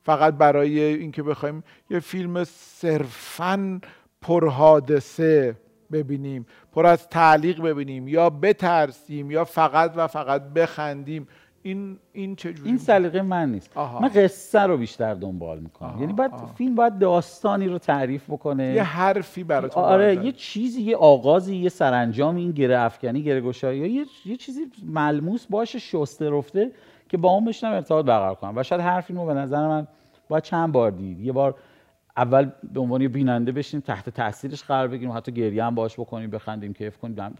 فقط 0.03 0.33
برای 0.33 0.79
اینکه 0.79 1.23
بخوایم 1.23 1.63
یه 1.89 1.99
فیلم 1.99 2.43
صرفا 2.43 3.81
پرحادثه 4.21 5.55
ببینیم 5.91 6.45
پر 6.71 6.85
از 6.85 7.07
تعلیق 7.07 7.61
ببینیم 7.61 8.07
یا 8.07 8.29
بترسیم 8.29 9.31
یا 9.31 9.45
فقط 9.45 9.93
و 9.95 10.07
فقط 10.07 10.41
بخندیم. 10.41 11.27
این 11.63 11.97
این 12.13 12.35
چجوری 12.35 12.69
این 12.69 12.77
سلیقه 12.77 13.21
من 13.21 13.51
نیست. 13.51 13.71
آها. 13.75 13.99
من 13.99 14.07
قصه 14.07 14.59
رو 14.59 14.77
بیشتر 14.77 15.13
دنبال 15.13 15.59
می‌کنم. 15.59 15.97
یعنی 15.99 16.13
آها. 16.21 16.45
فیلم 16.45 16.75
باید 16.75 16.99
داستانی 16.99 17.67
رو 17.67 17.77
تعریف 17.77 18.29
بکنه. 18.29 18.73
یه 18.73 18.83
حرفی 18.83 19.43
براتون 19.43 19.83
آره 19.83 20.25
یه 20.25 20.31
چیزی 20.31 20.81
یه 20.81 20.97
آغازی 20.97 21.55
یه 21.55 21.69
سرانجام 21.69 22.35
این 22.35 22.51
گره 22.51 22.79
افکنی 22.79 23.23
گره 23.23 23.41
گشایی 23.41 23.79
یا 23.79 23.87
یه, 23.87 24.05
یه 24.25 24.37
چیزی 24.37 24.61
ملموس 24.85 25.45
باشه 25.45 25.79
شسته 25.79 26.29
رفته 26.29 26.71
که 27.09 27.17
با 27.17 27.29
اون 27.29 27.45
بشنم 27.45 27.73
ارتباط 27.73 28.05
برقرار 28.05 28.35
کنم. 28.35 28.53
و 28.57 28.63
شاید 28.63 28.81
هر 28.81 29.01
فیلمو 29.01 29.25
به 29.25 29.33
نظر 29.33 29.67
من 29.67 29.87
باید 30.29 30.43
چند 30.43 30.71
بار 30.71 30.91
دید. 30.91 31.19
یه 31.19 31.31
بار 31.31 31.55
اول 32.17 32.51
به 32.73 32.79
عنوان 32.79 33.07
بیننده 33.07 33.51
بشیم 33.51 33.79
تحت 33.79 34.09
تاثیرش 34.09 34.63
قرار 34.63 34.87
بگیریم. 34.87 35.11
حتی 35.11 35.31
گریه 35.31 35.63
هم 35.63 35.75
باش 35.75 35.99
بکنیم 35.99 36.29
بخندیم 36.29 36.73
کیف 36.73 36.97
کنیم. 36.97 37.15
دم 37.15 37.33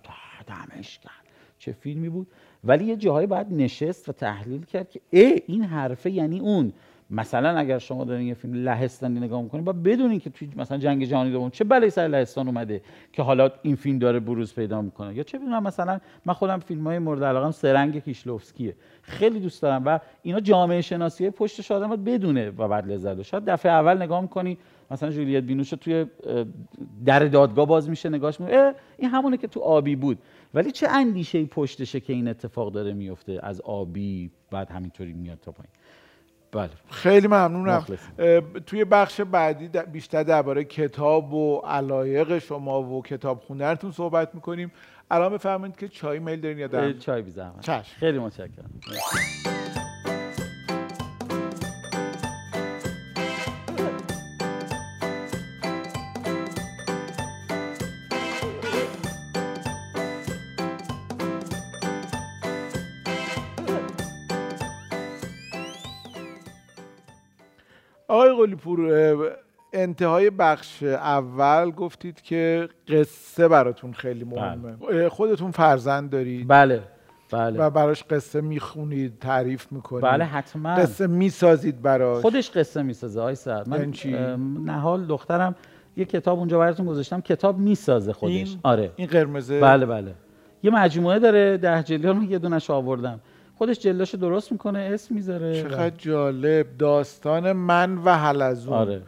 دمش 0.48 1.00
کرد 1.00 1.14
چه 1.60 1.72
فیلمی 1.72 2.10
بود؟ 2.10 2.28
ولی 2.64 2.86
یه 2.86 2.96
جاهایی 2.96 3.28
باید 3.28 3.54
نشست 3.54 4.10
و 4.10 4.12
تحلیل 4.12 4.66
کرد 4.66 4.90
که 4.90 5.02
ای 5.10 5.42
این 5.48 5.64
حرفه 5.64 6.12
یعنی 6.12 6.40
اون. 6.40 6.74
مثلا 7.12 7.58
اگر 7.58 7.80
شما 7.80 8.04
دارین 8.04 8.28
یه 8.28 8.34
فیلم 8.34 8.54
لهستانی 8.54 9.20
نگاه 9.20 9.42
می‌کنید 9.42 9.66
باید 9.66 9.84
بدونین 9.84 10.20
که 10.20 10.30
توی 10.30 10.50
مثلا 10.56 10.78
جنگ 10.78 11.06
جهانی 11.06 11.32
دوم 11.32 11.50
چه 11.50 11.64
بلایی 11.64 11.90
سر 11.90 12.08
لهستان 12.08 12.48
اومده 12.48 12.82
که 13.14 13.24
حالا 13.24 13.52
این 13.62 13.76
فیلم 13.76 14.00
داره 14.00 14.20
بروز 14.20 14.56
پیدا 14.56 14.82
می‌کنه. 14.82 15.16
یا 15.16 15.24
چه 15.24 15.38
بدونم 15.38 15.64
مثلا 15.64 16.00
من 16.26 16.34
خودم 16.34 16.60
فیلم 16.60 16.88
های 16.88 17.00
مورد 17.00 17.24
علاقم 17.24 17.52
سرنگ 17.52 18.04
کیشلوفسکیه. 18.04 18.76
خیلی 19.02 19.40
دوست 19.40 19.62
دارم 19.62 19.86
و 19.86 20.00
اینا 20.22 20.40
جامعه 20.40 20.82
شناسی 20.82 21.30
پشتش 21.30 21.72
آدم 21.72 21.96
بدونه 21.96 22.50
و 22.50 22.68
بعد 22.68 22.92
لذت. 22.92 23.22
شاید 23.22 23.46
دفعه 23.46 23.72
اول 23.72 24.02
نگاه 24.02 24.22
می‌کنی 24.22 24.58
مثلا 24.92 25.10
جولیت 25.10 25.44
بینوش 25.44 25.72
رو 25.72 25.78
توی 25.78 26.06
در 27.06 27.20
دادگاه 27.20 27.66
باز 27.66 27.90
میشه 27.90 28.10
نگاش 28.10 28.40
می‌کنی 28.40 28.56
اه، 28.56 28.74
این 28.98 29.10
همونه 29.10 29.38
که 29.38 29.48
تو 29.48 29.60
آبی 29.60 29.96
بود. 29.96 30.18
ولی 30.54 30.72
چه 30.72 30.88
اندیشه 30.90 31.46
پشتشه 31.46 32.00
که 32.00 32.14
این 32.14 32.28
اتفاق 32.28 32.72
داره 32.72 32.94
میفته 32.94 33.40
از 33.44 33.62
آبی 33.62 34.32
بعد 34.52 34.70
همینطوری 34.70 35.14
میاد 35.14 35.40
تا 35.42 35.52
پایین. 35.52 35.70
بله. 36.52 36.70
خیلی 36.90 37.28
ممنونم. 37.28 37.86
توی 38.66 38.86
بخش 38.86 39.22
بعدی 39.22 39.70
بیشتر 39.92 40.24
درباره 40.24 40.64
کتاب 40.64 41.34
و 41.34 41.60
علایق 41.60 42.38
شما 42.38 42.84
و 42.84 43.04
کتاب 43.04 43.40
خوندنتون 43.40 43.92
صحبت 43.92 44.36
می‌کنیم. 44.36 44.72
الان 45.12 45.34
بفرمایید 45.34 45.78
که 45.78 45.88
چای 45.88 46.20
میل 46.20 46.42
دارین 46.42 46.60
یا 46.60 46.68
در 46.68 46.94
چای 46.94 47.22
بی 47.22 47.32
زحمت. 47.32 47.82
خیلی 47.82 48.20
متشکرم. 48.20 48.72
انتهای 69.74 70.30
بخش 70.30 70.84
اول 70.84 71.72
گفتید 71.72 72.22
که 72.22 72.70
قصه 72.88 73.48
براتون 73.48 73.94
خیلی 73.94 74.24
مهمه. 74.24 74.76
اه، 74.92 75.10
خودتون 75.10 75.52
فرزند 75.52 76.10
دارید. 76.10 76.48
بله 76.48 76.84
بله. 77.32 77.60
و 77.60 77.70
براش 77.70 78.04
قصه 78.04 78.42
می‌خونید 78.42 79.20
تعریف 79.20 79.72
می‌کنید. 79.72 80.04
بله 80.04 80.26
حتما. 80.26 80.76
قصه 80.76 81.08
می‌سازید 81.08 81.82
براش. 81.82 82.22
خودش 82.22 82.52
قصه 82.52 82.82
می‌سازه 82.84 83.22
آی 83.22 83.36
سعد 83.36 83.70
من 83.70 83.94
یعنی 84.06 84.38
نهال 84.66 85.06
دخترم 85.06 85.56
یه 85.98 86.06
کتاب 86.06 86.40
اونجا 86.40 86.60
براتون 86.60 86.86
گذاشتم 86.86 87.22
کتاب 87.22 87.58
می‌سازه 87.58 88.14
خودش. 88.14 88.34
این؟ 88.34 88.48
آره. 88.64 88.92
این 88.96 89.08
قرمزه. 89.08 89.60
بله 89.60 89.86
بله. 89.86 90.14
یه 90.64 90.72
مجموعه 90.72 91.20
داره 91.20 91.58
ده 91.58 91.82
رو 92.08 92.24
یه 92.24 92.40
دونش 92.40 92.70
آوردم. 92.70 93.20
خودش 93.62 93.80
جلداشو 93.80 94.18
درست 94.18 94.52
می‌کنه 94.52 94.80
اسم 94.80 95.16
می‌ذاره. 95.16 95.64
چقدر 95.64 95.96
جالب. 95.98 96.78
داستان 96.78 97.52
من 97.52 97.98
و 97.98 98.18
حلزون. 98.18 98.74
آره. 98.74 99.02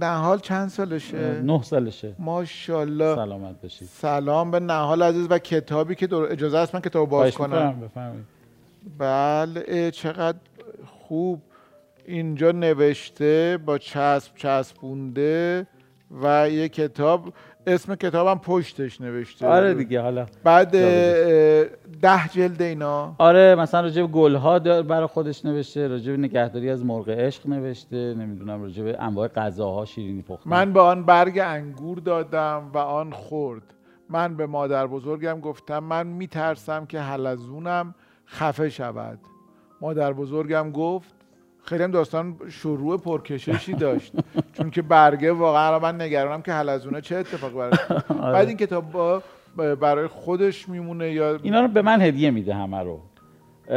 نهال 0.00 0.38
چند 0.38 0.68
سالشه؟ 0.68 1.42
نه 1.42 1.62
سالشه. 1.62 2.14
ماشاءالله. 2.18 3.14
سلامت 3.14 3.62
باشید. 3.62 3.88
سلام 3.88 4.50
به 4.50 4.60
نهال 4.60 5.02
عزیز 5.02 5.26
و 5.30 5.38
کتابی 5.38 5.94
که 5.94 6.06
در... 6.06 6.16
اجازه 6.16 6.58
است 6.58 6.74
من 6.74 6.80
کتاب 6.80 7.08
باز 7.08 7.34
کنم. 7.34 7.90
بله 8.98 9.90
چقدر 9.90 10.38
خوب. 10.86 11.40
اینجا 12.06 12.52
نوشته 12.52 13.58
با 13.66 13.78
چسب 13.78 14.34
چسبونده 14.36 15.66
و 16.22 16.50
یه 16.50 16.68
کتاب. 16.68 17.32
اسم 17.66 17.94
کتابم 17.94 18.40
پشتش 18.40 19.00
نوشته. 19.00 19.46
آره 19.46 19.74
دیگه 19.74 20.00
حالا. 20.00 20.26
بعد 20.44 20.70
ده 22.02 22.28
جلد 22.32 22.62
اینا. 22.62 23.14
آره 23.18 23.54
مثلا 23.54 23.80
راجع 23.80 24.02
به 24.02 24.08
گلها 24.08 24.58
برای 24.58 25.06
خودش 25.06 25.44
نوشته 25.44 25.88
راجع 25.88 26.12
به 26.12 26.18
نگهداری 26.18 26.70
از 26.70 26.84
مرغ 26.84 27.08
عشق 27.08 27.48
نوشته 27.48 28.14
نمی‌دونم 28.14 28.62
راجع 28.62 28.82
به 28.82 29.02
انواع 29.02 29.28
غذاها 29.28 29.84
شیرینی 29.84 30.22
پختن 30.22 30.50
من 30.50 30.72
به 30.72 30.80
آن 30.80 31.04
برگ 31.04 31.38
انگور 31.38 31.98
دادم 31.98 32.70
و 32.74 32.78
آن 32.78 33.10
خورد. 33.10 33.62
من 34.08 34.36
به 34.36 34.46
مادر 34.46 34.86
بزرگم 34.86 35.40
گفتم 35.40 35.78
من 35.78 36.06
میترسم 36.06 36.86
که 36.86 37.00
حلزونم 37.00 37.94
خفه 38.26 38.68
شود. 38.68 39.18
مادر 39.80 40.12
بزرگم 40.12 40.70
گفت 40.70 41.14
خیلی 41.64 41.82
هم 41.82 41.90
داستان 41.90 42.36
شروع 42.48 43.00
پرکششی 43.00 43.72
داشت 43.72 44.12
چون 44.52 44.70
که 44.70 44.82
برگه 44.82 45.32
واقعا 45.32 45.78
من 45.78 46.00
نگرانم 46.00 46.42
که 46.42 46.52
حلزونه 46.52 47.00
چه 47.00 47.16
اتفاقی 47.16 47.54
براش 47.54 47.78
آره. 47.90 48.32
بعد 48.32 48.48
این 48.48 48.56
کتاب 48.56 48.92
با 48.92 49.22
برای 49.56 50.06
خودش 50.06 50.68
میمونه 50.68 51.12
یا 51.12 51.38
اینا 51.42 51.60
رو 51.60 51.68
به 51.68 51.82
من 51.82 52.00
هدیه 52.00 52.30
میده 52.30 52.54
همه 52.54 52.78
رو 52.82 53.00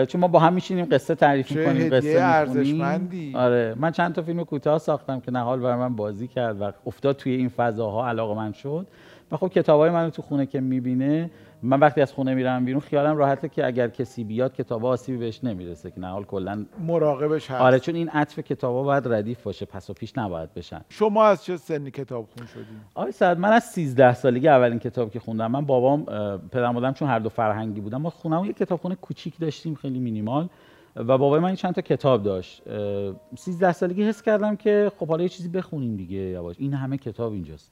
چون 0.08 0.22
ما 0.22 0.28
با 0.28 0.40
هم 0.40 0.54
میشینیم 0.54 0.88
قصه 0.92 1.16
تعریف 1.16 1.52
می‌کنیم 1.52 1.90
قصه. 1.90 2.18
ارزشمندی. 2.22 3.34
آره 3.36 3.76
من 3.78 3.92
چند 3.92 4.16
تا 4.16 4.22
فیلم 4.22 4.44
کوتاه 4.44 4.78
ساختم 4.78 5.20
که 5.20 5.32
نهال 5.32 5.60
بر 5.60 5.76
من 5.76 5.96
بازی 5.96 6.28
کرد 6.28 6.62
و 6.62 6.72
افتاد 6.86 7.16
توی 7.16 7.36
این 7.36 7.50
فضاها 7.50 8.08
علاقه 8.08 8.36
من 8.36 8.52
شد 8.52 8.88
و 9.36 9.38
خب 9.38 9.48
کتابای 9.48 9.90
منو 9.90 10.10
تو 10.10 10.22
خونه 10.22 10.46
که 10.46 10.60
می‌بینه 10.62 11.32
من 11.64 11.80
وقتی 11.80 12.02
از 12.02 12.14
خونه 12.14 12.34
میرم 12.34 12.66
بیرون 12.66 12.82
خیالم 12.82 13.18
راحته 13.18 13.50
که 13.50 13.66
اگر 13.66 13.88
کسی 13.88 14.24
بیاد 14.24 14.54
کتاب 14.54 14.86
آسیبی 14.86 15.18
بهش 15.18 15.44
نمی‌رسه 15.44 15.92
که 15.92 16.00
نهال 16.00 16.24
کلا 16.24 16.66
مراقبش 16.80 17.52
هست. 17.52 17.62
آره 17.62 17.80
چون 17.80 17.96
این 17.96 18.10
عطف 18.10 18.40
کتابا 18.40 18.84
باید 18.84 19.08
ردیف 19.08 19.44
باشه 19.44 19.66
پس 19.66 19.90
و 19.90 19.94
پیش 19.94 20.18
نباید 20.18 20.54
بشن. 20.54 20.82
شما 20.90 21.26
از 21.26 21.44
چه 21.44 21.58
سنی 21.58 21.92
کتاب 21.92 22.28
خون 22.38 22.48
شدید 22.48 22.66
آقای 22.96 23.12
سعد 23.12 23.40
من 23.40 23.52
از 23.52 23.64
13 23.64 24.14
سالگی 24.14 24.48
اولین 24.48 24.80
کتاب 24.80 25.12
که 25.12 25.20
خوندم. 25.20 25.52
من 25.52 25.66
بابام 25.66 26.06
پدرم 26.52 26.94
چون 26.94 27.08
هر 27.08 27.20
دو 27.20 27.30
فرهنگی 27.30 27.82
بودن 27.82 27.98
ما 27.98 28.10
خونم 28.10 28.46
یه 28.46 28.54
کتابخونه 28.54 28.96
کوچیک 28.96 29.40
داشتیم 29.40 29.76
خیلی 29.76 30.00
مینیمال. 30.00 30.50
و 30.96 31.18
بابای 31.18 31.40
من 31.40 31.56
چند 31.56 31.74
تا 31.74 31.82
کتاب 31.82 32.24
داشت. 32.24 32.68
اه، 32.68 33.16
13 33.38 33.72
سالگی 33.72 34.04
حس 34.04 34.22
کردم 34.22 34.56
که 34.56 34.92
خب 35.00 35.08
حالا 35.08 35.24
یه 35.24 35.30
چیزی 35.30 35.50
بخونیم 35.50 35.96
دیگه 35.96 36.18
یواش. 36.18 36.56
این 36.60 36.74
همه 36.74 36.98
کتاب 36.98 37.34
اینجاست. 37.34 37.72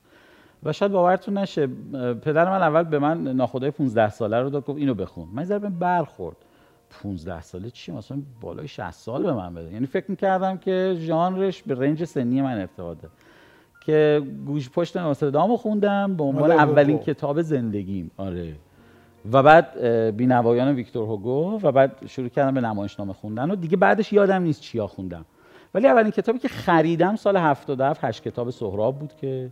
و 0.66 0.74
شاید 0.74 0.92
باورتون 0.92 1.38
نشه 1.38 1.68
پدر 2.22 2.50
من 2.50 2.62
اول 2.62 2.84
به 2.84 3.00
من 3.00 3.24
ناخدای 3.24 3.72
15 3.72 4.10
ساله 4.10 4.42
رو 4.42 4.50
داد 4.50 4.66
گفت 4.66 4.80
اینو 4.80 4.94
بخون. 4.94 5.28
من 5.34 5.44
بهم 5.44 5.80
برخورد. 5.80 6.36
15 7.04 7.42
ساله 7.42 7.70
چی؟ 7.70 7.92
مثلا 7.92 8.22
بالای 8.42 8.68
60 8.68 8.92
سال 8.92 9.24
به 9.24 9.34
من 9.34 9.54
بده. 9.54 9.74
یعنی 9.74 9.86
فکر 9.86 10.06
می‌کردم 10.08 10.58
که 10.58 10.96
ژانرش 11.00 11.64
به 11.64 11.76
رنج 11.76 12.04
سنی 12.04 12.42
من 12.42 12.58
ارتباط 12.60 12.98
داره. 13.02 13.14
که 13.86 14.22
گوش 14.46 14.70
پشت 14.70 14.98
نوسترادامو 14.98 15.58
خوندم 15.58 16.16
به 16.16 16.24
عنوان 16.24 16.52
اولین. 16.52 17.00
کتاب 17.00 17.42
زندگیم. 17.42 18.12
آره. 18.18 18.54
و 19.32 19.44
بعد 19.44 19.86
بینوایان 20.18 20.76
ویکتور 20.76 21.08
هوگو 21.08 21.60
و 21.64 21.72
بعد 21.72 22.06
شروع 22.06 22.28
کردم 22.28 22.54
به 22.54 22.62
نمایشنامه 22.62 23.14
خوندن 23.14 23.52
و 23.52 23.56
دیگه 23.56 23.78
بعدش 23.78 24.14
یادم 24.14 24.42
نیست 24.42 24.62
چیا 24.62 24.88
خوندم. 24.88 25.26
ولی 25.74 25.88
اولین 25.88 26.12
کتابی 26.12 26.40
که 26.40 26.48
خریدم 26.48 27.16
سال 27.16 27.38
77 27.38 28.04
هشت 28.04 28.24
کتاب 28.24 28.50
سهراب 28.50 29.00
بود 29.00 29.14
که 29.16 29.50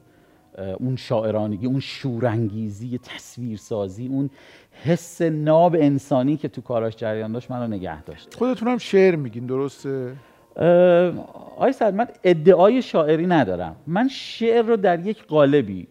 اون 0.80 0.96
شاعرانگی 0.96 1.66
اون 1.66 1.80
شورانگیزی 1.80 2.98
تصویرسازی 2.98 4.08
اون 4.08 4.30
حس 4.84 5.22
ناب 5.22 5.76
انسانی 5.76 6.38
که 6.38 6.48
تو 6.48 6.62
کاراش 6.62 6.96
جریان 6.96 7.32
داشت 7.32 7.52
منو 7.52 7.68
نگه 7.68 8.04
داشت. 8.04 8.36
خودتون 8.36 8.68
هم 8.68 8.78
شعر 8.78 9.16
میگین 9.16 9.46
درسته؟ 9.46 10.14
آی 11.58 11.72
سعد 11.72 11.96
من 11.96 12.08
ادعای 12.24 12.82
شاعری 12.82 13.28
ندارم. 13.28 13.76
من 13.88 14.08
شعر 14.08 14.66
رو 14.66 14.78
در 14.78 15.00
یک 15.00 15.26
قالبی 15.28 15.88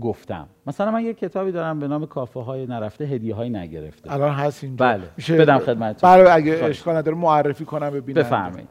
گفتم. 0.00 0.48
مثلا 0.66 0.90
من 0.90 1.04
یک 1.04 1.18
کتابی 1.18 1.52
دارم 1.52 1.78
به 1.78 1.88
نام 1.88 2.06
کافه 2.06 2.40
های 2.40 2.66
نرفته 2.66 3.04
هدیه 3.04 3.34
های 3.34 3.50
نگرفته. 3.50 4.12
الان 4.12 4.32
هست 4.32 4.64
اینجا. 4.64 4.86
بله 4.86 5.36
بدم 5.36 5.58
خدمتتون. 5.58 6.10
بله 6.10 6.30
اگه 6.30 6.64
اشکال 6.64 6.96
نداره 6.96 7.16
معرفی 7.16 7.64
کنم 7.64 7.90
ببینم. 7.90 8.22
بفرمایید. 8.22 8.68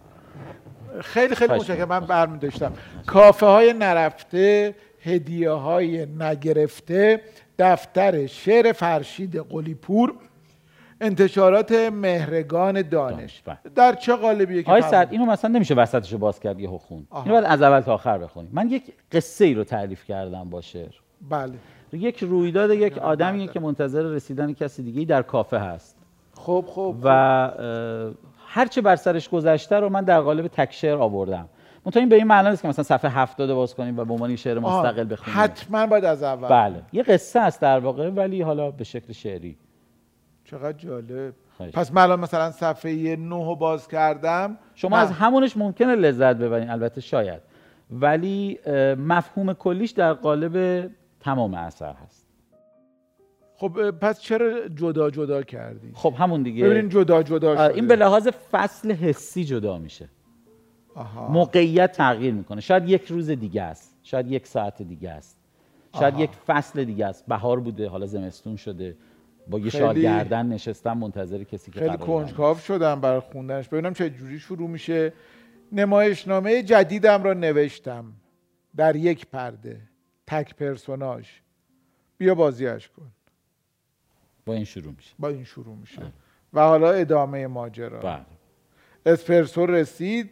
خیلی 1.02 1.36
خیلی 1.36 1.54
متشکرم. 1.54 1.88
من 1.88 2.00
برمی 2.00 2.38
داشتم 2.38 2.72
کافه 3.06 3.46
های 3.46 3.74
نرفته 3.74 4.76
هدیه 5.04 5.52
های 5.52 6.06
نگرفته 6.06 7.22
دفتر 7.60 8.28
شعر 8.28 8.72
فرشید 8.72 9.38
قلیپور 9.38 10.14
انتشارات 11.02 11.72
مهرگان 11.72 12.82
دانش. 12.82 13.42
بله. 13.46 13.58
در 13.76 13.96
چه 13.96 14.16
قالبیه 14.16 14.64
که 14.64 14.72
آقای 14.72 15.08
اینو 15.12 15.26
مثلا 15.26 15.52
نمیشه 15.52 15.76
وسطشو 15.76 16.18
باز 16.18 16.40
کرد 16.40 16.60
یهو 16.60 16.78
خون. 16.78 17.08
اینو 17.16 17.32
باید 17.32 17.46
از 17.46 17.62
اول 17.62 17.80
تا 17.80 17.94
آخر 17.94 18.18
بخونیم. 18.18 18.52
من 18.54 18.70
یک 18.70 18.84
قصه 19.12 19.46
ای 19.46 19.54
رو 19.54 19.64
تعریف 19.64 20.06
کردم 20.06 20.50
با 20.50 20.62
شعر. 20.62 20.94
بله. 21.30 21.54
یک 21.94 22.24
رویداد 22.24 22.72
یک 22.72 22.98
آدمیه 22.98 23.48
که 23.48 23.60
منتظر 23.60 24.02
رسیدن 24.02 24.54
کسی 24.54 24.84
دیگه 24.84 25.06
در 25.06 25.22
کافه 25.22 25.58
هست. 25.58 25.96
خب 26.34 26.66
خب 26.68 26.96
و 27.04 27.08
اه، 27.08 28.14
هرچه 28.48 28.82
بر 28.82 28.96
سرش 28.96 29.30
گذشته 29.30 29.76
رو 29.76 29.90
من 29.90 30.04
در 30.04 30.22
قالب 30.22 30.48
تک 30.48 30.74
شعر 30.74 30.98
آوردم. 30.98 31.50
منتها 31.90 32.00
این 32.00 32.10
به 32.10 32.16
این 32.16 32.28
معنا 32.28 32.50
نیست 32.50 32.62
که 32.62 32.68
مثلا 32.68 32.84
صفحه 32.84 33.12
70 33.12 33.54
باز 33.54 33.76
کنیم 33.76 34.00
و 34.00 34.06
به 34.06 34.14
عنوان 34.14 34.36
شعر 34.36 34.60
مستقل 34.60 35.12
بخونیم. 35.12 35.40
حتما 35.40 35.88
باید 35.88 36.06
از 36.06 36.24
اول. 36.24 36.48
بله. 36.48 36.82
یه 36.92 37.04
قصه 37.04 37.40
است 37.40 37.62
در 37.62 37.80
واقع 37.80 38.10
ولی 38.10 38.42
حالا 38.42 38.72
به 38.72 38.84
شکل 38.84 39.14
شعری. 39.14 39.58
چقدر 40.44 40.78
جالب. 40.78 41.34
خواهش. 41.58 41.74
پس 41.74 41.94
من 41.94 42.02
الان 42.02 42.20
مثلا 42.20 42.52
صفحه 42.52 43.16
9 43.16 43.46
رو 43.46 43.56
باز 43.56 43.88
کردم. 43.88 44.58
شما 44.76 44.98
نه. 44.98 45.04
از 45.04 45.12
همونش 45.12 45.58
ممکنه 45.58 45.96
لذت 45.96 46.36
ببرین 46.36 46.70
البته 46.70 47.02
شاید. 47.02 47.42
ولی 47.92 48.60
مفهوم 48.98 49.54
کلیش 49.54 49.92
در 49.92 50.14
قالب 50.14 50.90
تمام 51.20 51.54
اثر 51.54 51.94
هست. 52.06 52.26
خب 53.58 53.92
پس 53.92 54.22
چرا 54.22 54.68
جدا 54.68 55.10
جدا 55.10 55.44
کردی؟ 55.44 55.92
خب 55.94 56.14
همون 56.18 56.44
دیگه. 56.44 56.66
ببینین 56.66 56.90
جدا 56.90 57.24
جدا 57.24 57.56
شده 57.56 57.76
این 57.76 57.88
به 57.88 57.96
لحاظ 57.96 58.28
فصل 58.52 58.92
حسی 58.92 59.44
جدا 59.44 59.78
میشه. 59.78 60.10
آها. 60.96 61.28
موقعیت 61.28 61.92
تغییر 61.92 62.34
می‌کنه. 62.34 62.62
شاید 62.62 62.90
یک 62.90 63.06
روز 63.06 63.30
دیگه 63.30 63.62
است. 63.62 63.98
شاید 64.04 64.32
یک 64.32 64.48
ساعت 64.48 64.82
دیگه 64.82 65.10
است. 65.10 65.40
شاید 66.00 66.14
آها. 66.14 66.24
یک 66.24 66.30
فصل 66.48 66.84
دیگه 66.84 67.06
است. 67.06 67.26
بهار 67.28 67.60
بوده 67.60 67.90
حالا 67.90 68.06
زمستون 68.06 68.56
شده. 68.56 68.98
با 69.48 69.60
یه 69.60 69.70
خیلی- 69.70 69.84
شال 69.84 70.00
گردن 70.02 70.46
نشستم 70.46 70.98
منتظر 70.98 71.44
کسی 71.44 71.72
که 71.72 71.80
خیلی. 71.80 71.98
کنجکاو 71.98 72.58
شدم 72.58 73.02
برای 73.02 73.20
خوندنش. 73.20 73.68
ببینم 73.70 73.94
چه 73.94 74.10
جوری 74.10 74.40
شروع 74.40 74.70
میشه. 74.70 75.14
نمایشنامه 75.72 76.64
جدیدم 76.64 77.24
را 77.24 77.34
نوشتم. 77.34 78.14
در 78.76 78.96
یک 78.96 79.26
پرده. 79.28 79.82
تک 80.28 80.56
پرسوناژ. 80.56 81.28
بیا 82.18 82.36
بازیش 82.36 82.90
کن. 82.90 83.12
با 84.46 84.54
این 84.54 84.64
شروع 84.64 84.94
میشه. 84.98 85.14
با 85.20 85.28
این 85.28 85.44
شروع 85.44 85.76
میشه. 85.76 86.02
و 86.54 86.60
حالا 86.62 86.92
ادامه 86.92 87.48
ماجرا. 87.48 88.00
بله. 88.00 88.26
اسپرسو 89.06 89.66
رسید. 89.66 90.30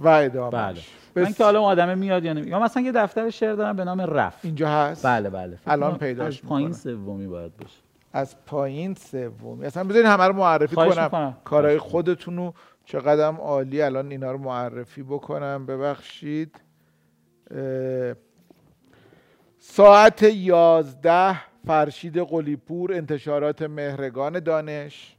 و 0.00 0.08
ادامه 0.08 0.50
بله. 0.50 0.80
من 1.16 1.32
که 1.32 1.44
حالا 1.44 1.60
اون 1.60 1.68
آدمه 1.68 1.94
میاد 1.94 2.24
یا 2.24 2.32
نمیاد 2.32 2.48
یا 2.48 2.58
مثلا 2.58 2.82
یه 2.82 2.92
دفتر 2.92 3.30
شعر 3.30 3.54
دارم 3.54 3.76
به 3.76 3.84
نام 3.84 4.00
رف. 4.00 4.40
اینجا 4.42 4.68
هست؟ 4.68 5.06
بله 5.06 5.30
بله. 5.30 5.58
الان 5.66 5.98
پیداش 5.98 6.40
از 6.42 6.48
پایین. 6.48 6.72
سومی 6.72 7.26
باید 7.26 7.56
باشه. 7.56 7.76
از 8.12 8.44
پایین 8.46 8.94
سومی. 8.94 9.66
اصلا 9.66 9.84
بذارین 9.84 10.06
همه 10.06 10.24
رو 10.24 10.32
معرفی 10.32 10.76
کنم. 10.76 11.04
می‌کنم. 11.04 11.36
کارهای 11.44 11.78
خودتون 11.78 12.36
رو 12.36 12.54
چقدرم 12.84 13.36
عالی 13.36 13.82
الان 13.82 14.10
اینا 14.10 14.32
رو 14.32 14.38
معرفی 14.38 15.02
بکنم. 15.02 15.66
ببخشید. 15.66 16.60
اه، 17.50 18.14
ساعت 19.58 20.22
یازده 20.22 21.36
فرشید 21.66 22.18
قلیپور 22.18 22.94
انتشارات 22.94 23.62
مهرگان 23.62 24.40
دانش. 24.40 25.15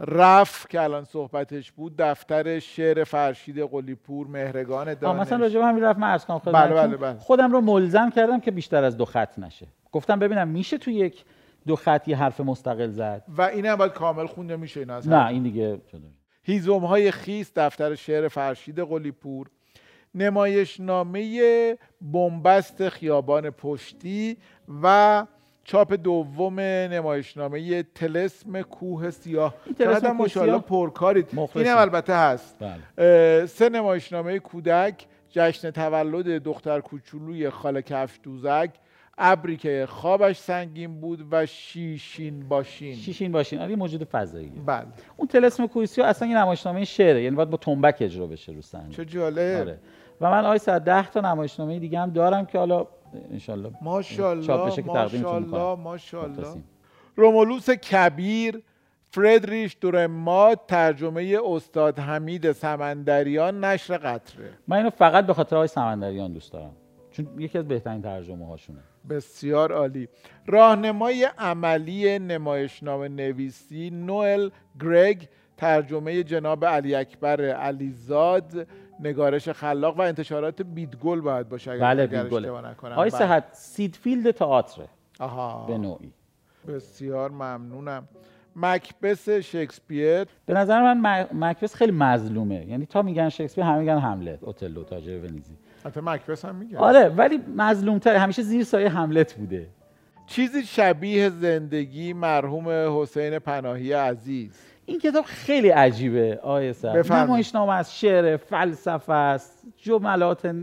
رف 0.00 0.66
که 0.68 0.82
الان 0.82 1.04
صحبتش 1.04 1.72
بود 1.72 1.94
دفتر 1.98 2.58
شعر 2.58 3.04
فرشید 3.04 3.60
قلیپور 3.60 4.26
مهرگان 4.26 4.94
دانش 4.94 5.20
مثلا 5.20 5.38
راجع 5.38 5.58
به 5.58 5.66
همین 5.66 5.84
رفت 5.84 5.98
من 5.98 6.18
کنم 6.18 6.52
بله،. 6.52 6.74
بله، 6.74 6.96
بله. 6.96 7.18
خودم 7.18 7.52
رو 7.52 7.60
ملزم 7.60 8.10
کردم 8.10 8.40
که 8.40 8.50
بیشتر 8.50 8.84
از 8.84 8.96
دو 8.96 9.04
خط 9.04 9.38
نشه 9.38 9.66
گفتم 9.92 10.18
ببینم 10.18 10.48
میشه 10.48 10.78
تو 10.78 10.90
یک 10.90 11.24
دو 11.66 11.76
خط 11.76 12.08
یه 12.08 12.16
حرف 12.16 12.40
مستقل 12.40 12.90
زد 12.90 13.24
و 13.28 13.42
این 13.42 13.66
هم 13.66 13.76
باید 13.76 13.92
کامل 13.92 14.26
خونده 14.26 14.56
میشه 14.56 14.80
این 14.80 14.90
از 14.90 15.08
نه 15.08 15.26
این 15.26 15.42
دیگه. 15.42 15.80
هیزم 16.42 16.84
های 16.84 17.10
خیس 17.10 17.52
دفتر 17.56 17.94
شعر 17.94 18.28
فرشید 18.28 18.80
قلیپور 18.80 19.46
نمایشنامه 20.14 21.76
بنبست 22.00 22.88
خیابان 22.88 23.50
پشتی 23.50 24.36
و 24.82 25.26
چاپ 25.66 25.92
دوم 25.92 26.60
نمایشنامه 26.60 27.82
تلسم 27.82 28.62
کوه 28.62 29.10
سیاه. 29.10 29.54
چقدر 29.78 30.12
ماشاءالله 30.12 30.58
پرکارید. 30.58 31.34
هم 31.56 31.78
البته 31.78 32.14
هست. 32.14 32.56
بله. 32.96 33.46
سه 33.46 33.68
نمایشنامه 33.68 34.38
کودک 34.38 35.06
جشن 35.30 35.70
تولد 35.70 36.42
دختر 36.42 36.80
کوچولوی 36.80 37.50
خاله 37.50 37.82
کفش 37.82 38.20
دوزک 38.22 38.70
ابری 39.18 39.56
که 39.56 39.86
خوابش 39.88 40.38
سنگین 40.38 41.00
بود 41.00 41.26
و 41.30 41.46
شیشین 41.46 42.48
باشین. 42.48 42.94
شیشین 42.94 43.32
باشین. 43.32 43.58
آره 43.58 43.76
موجود 43.76 44.04
فضاییه 44.04 44.50
بله. 44.66 44.86
اون 45.16 45.28
تلسم 45.28 45.66
کویسی 45.66 46.02
اصلا 46.02 46.28
یه 46.28 46.38
نمایشنامه 46.38 46.84
شعره 46.84 47.22
یعنی 47.22 47.36
باید 47.36 47.50
با 47.50 47.56
تنبک 47.56 47.96
اجرا 48.00 48.26
بشه 48.26 48.52
رو 48.52 48.62
صحنه 48.62 48.90
چه 48.90 49.04
جالب. 49.04 49.60
آره. 49.60 49.78
و 50.20 50.30
من 50.30 50.44
آی 50.44 50.58
ساعت 50.58 50.84
10 50.84 51.10
تا 51.10 51.20
نمایشنامه 51.20 51.78
دیگه 51.78 51.98
هم 52.00 52.10
دارم 52.10 52.46
که 52.46 52.58
حالا 52.58 52.86
انشالله. 53.32 53.70
چاپ 53.70 53.82
ماشاءالله 53.82 54.66
بشه 54.66 54.82
که 54.82 54.88
تقدیمتون. 54.88 55.48
ماشاءالله 55.78 56.40
مخلصیم. 56.40 56.64
رومولوس 57.16 57.70
کبیر 57.70 58.62
فردریش 59.10 59.76
دورمات 59.80 60.60
ترجمه 60.68 61.38
استاد 61.44 61.98
حمید 61.98 62.52
سمندریان 62.52 63.64
نشر 63.64 63.96
قطره. 63.96 64.50
من 64.68 64.76
اینو 64.76 64.90
فقط 64.90 65.26
به 65.26 65.34
خاطر 65.34 65.56
آقای 65.56 65.68
سمندریان 65.68 66.32
دوست 66.32 66.52
دارم. 66.52 66.72
چون 67.10 67.28
یکی 67.38 67.58
از 67.58 67.68
بهترین 67.68 68.02
ترجمه 68.02 68.46
هاشونه 68.46 68.78
بسیار 69.10 69.72
عالی. 69.72 70.08
راهنمای 70.46 71.28
عملی 71.38 72.18
نمایشنامه 72.18 73.08
نویسی 73.08 73.90
نوئل 73.90 74.50
گرگ 74.80 75.28
ترجمه 75.56 76.22
جناب 76.22 76.64
علی 76.64 76.94
اکبر 76.94 77.40
علیزاد 77.40 78.66
نگارش 79.00 79.48
خلاق 79.48 79.98
و 79.98 80.02
انتشارات 80.02 80.62
بیدگل 80.62 81.20
باید 81.20 81.48
باشه 81.48 81.70
اگر 81.70 81.94
بله 81.94 82.06
نکنم. 82.70 82.92
آقای 82.92 83.10
بله. 83.10 83.18
صحت 83.18 83.44
سیدفیلد 83.52 84.30
تئاتر 84.30 84.82
آها. 85.20 85.66
به 85.66 85.78
نوعی. 85.78 86.12
بسیار 86.68 87.30
ممنونم. 87.30 88.08
مکبس 88.56 89.28
شکسپیر. 89.28 90.24
به 90.46 90.54
نظر 90.54 90.94
من 90.94 91.22
م- 91.22 91.44
مکبث 91.44 91.74
خیلی 91.74 91.92
مظلومه. 91.92 92.66
یعنی 92.66 92.86
تا 92.86 93.02
میگن 93.02 93.28
شکسپیر 93.28 93.64
همه 93.64 93.78
میگن 93.78 93.98
حملت 93.98 94.44
اوتلو 94.44 94.84
تاجر 94.84 95.18
ونیزی 95.18 95.56
حتی 95.84 96.00
مکبس 96.02 96.44
هم 96.44 96.54
میگه. 96.54 96.78
آره 96.78 97.08
ولی 97.08 97.40
مظلوم 97.56 97.98
تر 97.98 98.16
همیشه 98.16 98.42
زیر 98.42 98.64
سایه 98.64 98.88
حملت 98.88 99.34
بوده. 99.34 99.66
چیزی 100.26 100.62
شبیه 100.62 101.30
زندگی 101.30 102.12
مرحوم 102.12 102.68
حسین 103.02 103.38
پناهی 103.38 103.92
عزیز. 103.92 104.58
این 104.86 104.98
کتاب 104.98 105.24
خیلی 105.24 105.68
عجیبه 105.68 106.40
آیه 106.42 106.72
سر. 106.72 107.14
نمایشنامه 107.24 107.72
از 107.72 107.98
شعر 107.98 108.36
فلسفه 108.36 109.12
است 109.12 109.62
جملات 109.76 110.54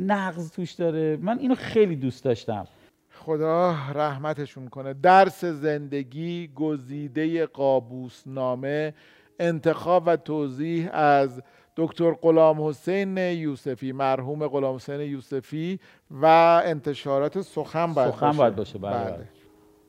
نقض 0.00 0.52
توش 0.52 0.72
داره. 0.72 1.18
من 1.20 1.38
اینو 1.38 1.54
خیلی 1.54 1.96
دوست 1.96 2.24
داشتم. 2.24 2.66
خدا 3.10 3.74
رحمتشون 3.94 4.68
کنه. 4.68 4.94
درس 4.94 5.44
زندگی 5.44 6.50
گزیده 6.54 7.46
قابوس 7.46 8.22
نامه 8.26 8.94
انتخاب 9.40 10.02
و 10.06 10.16
توضیح 10.16 10.88
از 10.92 11.42
دکتر 11.76 12.12
غلام 12.12 12.68
حسین 12.68 13.18
یوسفی 13.18 13.92
مرحوم 13.92 14.46
غلام 14.46 14.74
حسین 14.74 15.00
یوسفی 15.00 15.80
و 16.10 16.26
انتشارات 16.64 17.40
سخن 17.40 17.94
باید 17.94 18.10
سخن 18.10 18.30
باید 18.30 18.56
باشه، 18.56 18.78
بله، 18.78 18.92
بله, 18.92 19.28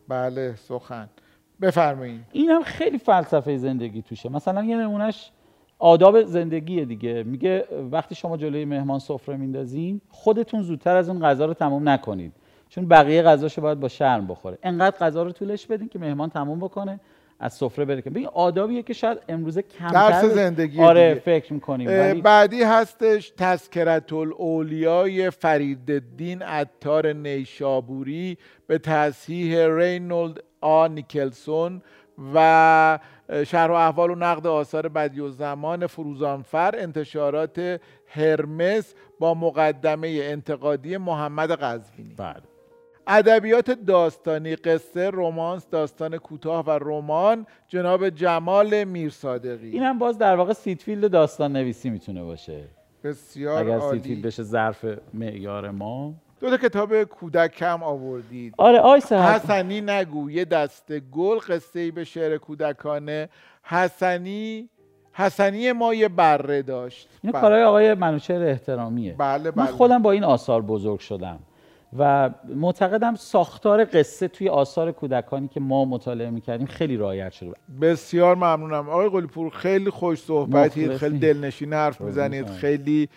بله 0.08 0.56
سخن. 0.56 1.10
بفرمایید 1.62 2.22
این 2.32 2.50
هم 2.50 2.63
خیلی 2.63 2.98
فلسفه 2.98 3.58
زندگی 3.58 4.02
توشه. 4.02 4.30
مثلا 4.30 4.63
یه 4.63 4.78
نمونهش 4.78 5.32
آداب 5.80 6.24
زندگی 6.24 6.86
دیگه. 6.86 7.24
میگه 7.24 7.65
وقتی 7.91 8.15
شما 8.15 8.38
جلوی 8.38 8.65
مهمان 8.65 9.00
سفره 9.00 9.38
میندازین 9.38 10.02
خودتون 10.10 10.62
زودتر 10.62 10.95
از 10.95 11.10
اون 11.10 11.22
غذا 11.22 11.45
رو 11.45 11.54
تموم 11.54 11.89
نکنید 11.89 12.34
چون 12.69 12.88
بقیه 12.88 13.22
غذاشو 13.22 13.62
باید 13.62 13.80
با 13.80 13.88
شرم 13.88 14.28
بخوره. 14.28 14.58
انقدر 14.63 14.98
غذا 14.98 15.24
رو 15.24 15.32
طولش 15.32 15.67
بدین 15.67 15.89
که 15.89 16.00
مهمان 16.00 16.30
تموم 16.30 16.60
بکنه 16.60 17.00
از 17.39 17.54
سفره 17.54 17.86
بره 17.86 18.02
که. 18.02 18.10
ببین 18.10 18.26
آدابیه 18.26 18.84
که 18.84 18.93
شاید 18.93 19.17
امروزه 19.30 19.62
کمتر 19.62 20.10
درس 20.10 20.26
زندگی 20.26 20.82
آره 20.82 21.10
دیگه. 21.10 21.22
فکر 21.22 21.54
می‌کنیم. 21.54 21.88
ولی 21.88 22.22
بعدی 22.22 22.63
هستش 22.63 23.34
تذکرت 23.38 24.13
الاولیای 24.13 25.30
فریدالدین 25.30 26.41
عطار 26.41 27.13
نیشابوری 27.13 28.38
به 28.67 28.78
تصحیح 28.78 29.65
رینولد 29.65 30.43
آ 30.62 30.88
نیکلسون 30.88 31.82
و 32.34 33.00
شرح 33.48 33.72
و 33.72 33.74
احوال 33.74 34.12
و 34.12 34.15
نقد 34.15 34.48
آثار 34.48 34.88
بدی 34.88 35.19
و 35.19 35.30
زمان 35.30 35.88
فروزانفر 35.88 36.76
انتشارات 36.78 37.82
هرمس 38.08 38.93
با 39.19 39.34
مقدمه 39.34 40.19
انتقادی 40.22 40.98
محمد 40.98 41.52
قزوینی. 41.52 42.13
بله. 42.17 42.41
ادبیات 43.08 43.72
داستانی 43.72 44.56
قصه 44.56 45.10
رمانس 45.13 45.67
داستان 45.69 46.17
کوتاه 46.17 46.65
و 46.65 46.69
رمان 46.82 47.45
جناب 47.67 48.10
جمال 48.10 48.84
میرصادقی 48.84 49.69
اینم 49.69 50.00
باز 50.00 50.17
در 50.17 50.36
واقع 50.36 50.54
سید 50.54 50.78
فیلد 50.78 51.12
داستان 51.12 51.52
نویسی 51.52 51.89
می‌تونه 51.89 52.24
باشه. 52.24 52.63
بسیار 53.04 53.63
اگر 53.63 53.78
عالی. 53.78 53.98
سید 53.98 54.10
فیلد 54.10 54.26
بشه 54.26 54.43
ظرف 54.43 54.86
معیار 55.13 55.72
ما. 55.72 56.13
دو 56.39 56.49
تا 56.49 56.58
کتاب 56.58 57.04
کودک 57.04 57.56
کم 57.56 57.84
آوردید. 57.84 58.54
آره 58.58 58.80
آی 58.80 58.99
صحت 58.99 59.45
حسنی 59.45 59.82
نگو 59.82 60.32
یه 60.32 60.45
دسته 60.45 60.99
گل 60.99 61.39
قصه 61.39 61.80
ای 61.80 61.91
به 61.91 62.04
شعر 62.04 62.38
کودکانه. 62.38 63.30
حسنی 63.63 64.69
حسنی 65.13 65.71
ما 65.71 65.93
یه 65.93 66.08
بره 66.08 66.62
داشت. 66.62 67.10
اینو 67.23 67.34
بله. 67.34 67.41
کارهای 67.41 67.63
آقای 67.63 67.93
منوچهر 67.93 68.43
احترامیه. 68.43 69.15
بله 69.17 69.52
من 69.56 69.65
بله. 69.65 69.75
خودم 69.75 70.02
با 70.02 70.12
این 70.12 70.23
آثار 70.23 70.62
بزرگ 70.62 70.99
شدم 70.99 71.39
و 71.97 72.30
معتقدم 72.56 73.15
ساختار 73.15 73.86
قصه 73.86 74.28
توی 74.28 74.49
آثار 74.49 74.91
کودکانی 74.91 75.47
که 75.47 75.60
ما 75.60 75.86
مطالعه 75.86 76.30
می‌کردیم 76.30 76.67
خیلی 76.67 76.97
رعایت 76.97 77.32
شده 77.32 77.54
بسیار 77.82 78.36
ممنونم. 78.36 78.89
آقای 78.89 79.10
قلیپور 79.10 79.49
خیلی 79.49 79.89
خوش 79.89 80.19
صحبتید. 80.19 80.97
خیلی 80.97 81.19
دلنشین 81.19 81.73
حرف 81.73 82.02
می‌زنید. 82.02 82.49
خیلی 82.49 83.10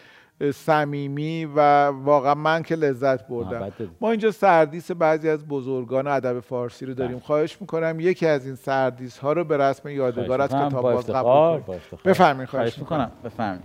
صمیمی 0.55 1.45
و 1.45 1.87
واقعا 1.87 2.35
من 2.35 2.63
که 2.63 2.75
لذت 2.75 3.29
بردم. 3.29 3.73
ما 4.01 4.11
اینجا 4.11 4.31
سردیس 4.31 4.91
بعضی 4.91 5.29
از 5.29 5.49
بزرگان 5.49 6.07
ادب 6.07 6.41
فارسی 6.41 6.87
رو 6.87 6.95
داریم 6.95 7.17
بله. 7.17 7.27
خواهش 7.27 7.61
می‌کنم 7.61 8.01
یکی 8.01 8.27
از 8.27 8.47
این 8.47 8.55
سردیس 8.55 9.19
ها 9.19 9.33
رو 9.33 9.45
به 9.45 9.57
رسم 9.57 9.89
یادگار 9.89 10.41
از 10.41 10.51
کتاب. 10.51 10.83
باز 10.83 11.07
با 11.07 11.59
قبول. 11.59 11.77
بفرمایید، 12.05 12.49
خواهش 12.49 12.51
خواهش 12.51 12.79
می‌کنم 12.79 13.11
بفرمایید 13.25 13.63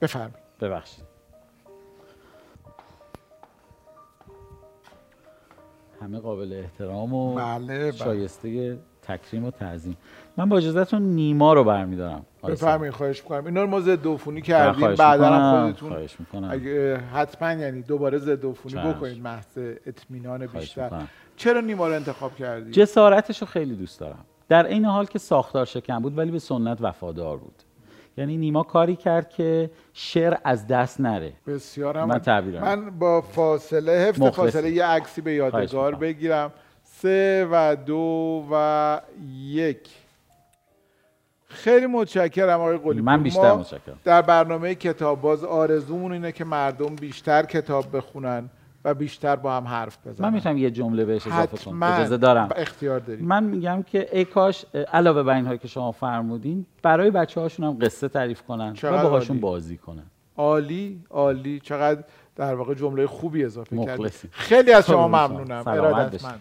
بفرمایید 0.00 0.34
ببخشید 0.60 1.04
همه 6.02 6.18
قابل 6.18 6.52
احترام 6.52 7.14
و 7.14 7.34
بله، 7.34 7.66
بله. 7.66 7.92
شایسته 7.92 8.78
تکریم 9.02 9.44
و 9.44 9.50
تعظیم 9.50 9.96
من 10.36 10.48
با 10.48 10.56
اجازهتون 10.56 11.02
نیما 11.02 11.52
رو 11.52 11.64
برمیدارم 11.64 12.26
بفرمایید 12.46 12.94
خواهش 12.94 13.22
می‌کنم. 13.22 13.46
اینا 13.46 13.62
رو 13.62 13.68
ما 13.68 13.80
ضد 13.80 14.06
عفونی 14.06 14.42
کردیم. 14.42 14.94
بعدا 14.94 15.30
هم 15.30 15.66
خودتون 15.66 15.88
خواهش 15.88 16.16
می‌کنم. 16.20 16.48
اگه 16.50 16.96
حتما 16.96 17.52
یعنی 17.52 17.82
دوباره 17.82 18.18
ضد 18.18 18.46
عفونی. 18.46 18.92
بکنید 18.92 19.22
محض 19.22 19.58
اطمینان 19.86 20.46
بیشتر. 20.46 20.90
چرا 21.36 21.60
نیما 21.60 21.88
رو 21.88 21.94
انتخاب 21.94 22.36
کردید 22.36 22.72
جسارتش 22.72 23.40
رو 23.40 23.46
خیلی 23.46 23.74
دوست 23.74 24.00
دارم. 24.00 24.24
در 24.48 24.66
این 24.66 24.84
حال 24.84 25.06
که 25.06 25.18
ساختار 25.18 25.64
شکن 25.64 25.98
بود 25.98 26.18
ولی 26.18 26.30
به 26.30 26.38
سنت 26.38 26.78
وفادار 26.80 27.36
بود. 27.36 27.62
یعنی 28.18 28.36
نیما 28.36 28.62
کاری 28.62 28.96
کرد 28.96 29.28
که 29.28 29.70
شعر 29.92 30.34
از 30.44 30.66
دست 30.66 31.00
نره. 31.00 31.32
بسیار 31.46 32.04
من 32.04 32.18
تعبیرم. 32.18 32.62
من 32.62 32.98
با 32.98 33.20
فاصله 33.20 33.92
حفظ 33.92 34.20
مخلصی. 34.20 34.36
فاصله 34.36 34.70
یه 34.70 34.84
عکسی 34.84 35.20
به 35.20 35.32
یادگار. 35.32 35.94
بگیرم. 35.94 36.52
سه 36.82 37.48
و 37.50 37.76
دو 37.86 38.44
و 38.52 39.00
یک. 39.42 39.88
خیلی 41.56 41.86
متشکرم 41.86 42.60
آقای 42.60 42.78
قلی 42.78 43.00
من 43.00 43.22
بیشتر 43.22 43.54
متشکرم. 43.54 43.98
در 44.04 44.22
برنامه 44.22 44.74
کتاب 44.74 45.20
باز 45.20 45.44
آرزومون 45.44 46.12
اینه 46.12 46.32
که 46.32 46.44
مردم 46.44 46.94
بیشتر 46.94 47.42
کتاب 47.42 47.96
بخونن 47.96 48.50
و 48.84 48.94
بیشتر 48.94 49.36
با 49.36 49.56
هم 49.56 49.64
حرف 49.64 49.98
بزنن 50.06 50.28
من 50.28 50.34
می‌تونم 50.34 50.56
یه 50.56 50.70
جمله 50.70 51.04
بهش 51.04 51.26
اضافه 51.26 51.56
کنم 51.56 51.82
اجازه 51.82 52.16
دارم 52.16 52.48
اختیار 52.56 53.00
داریم 53.00 53.24
من 53.24 53.44
میگم 53.44 53.82
که 53.82 54.08
ای 54.12 54.24
کاش 54.24 54.64
علاوه 54.92 55.22
بر 55.22 55.34
اینهایی 55.34 55.58
که 55.58 55.68
شما 55.68 55.92
فرمودین 55.92 56.66
برای 56.82 57.10
بچه 57.10 57.40
هاشون 57.40 57.66
هم 57.66 57.78
قصه 57.80 58.08
تعریف 58.08 58.42
کنن 58.42 58.74
و 58.82 59.02
باهاشون. 59.02 59.40
بازی 59.40 59.76
کنن 59.76 60.06
عالی 60.36 61.00
عالی 61.10 61.60
چقدر 61.60 62.02
در 62.36 62.54
واقع 62.54 62.74
جمله 62.74 63.06
خوبی 63.06 63.44
اضافه 63.44 63.84
کردید. 63.84 64.12
خیلی 64.30 64.72
از 64.72 64.86
شما. 64.86 65.08
ممنونم 65.08 65.62
ارادتمند. 65.66 66.40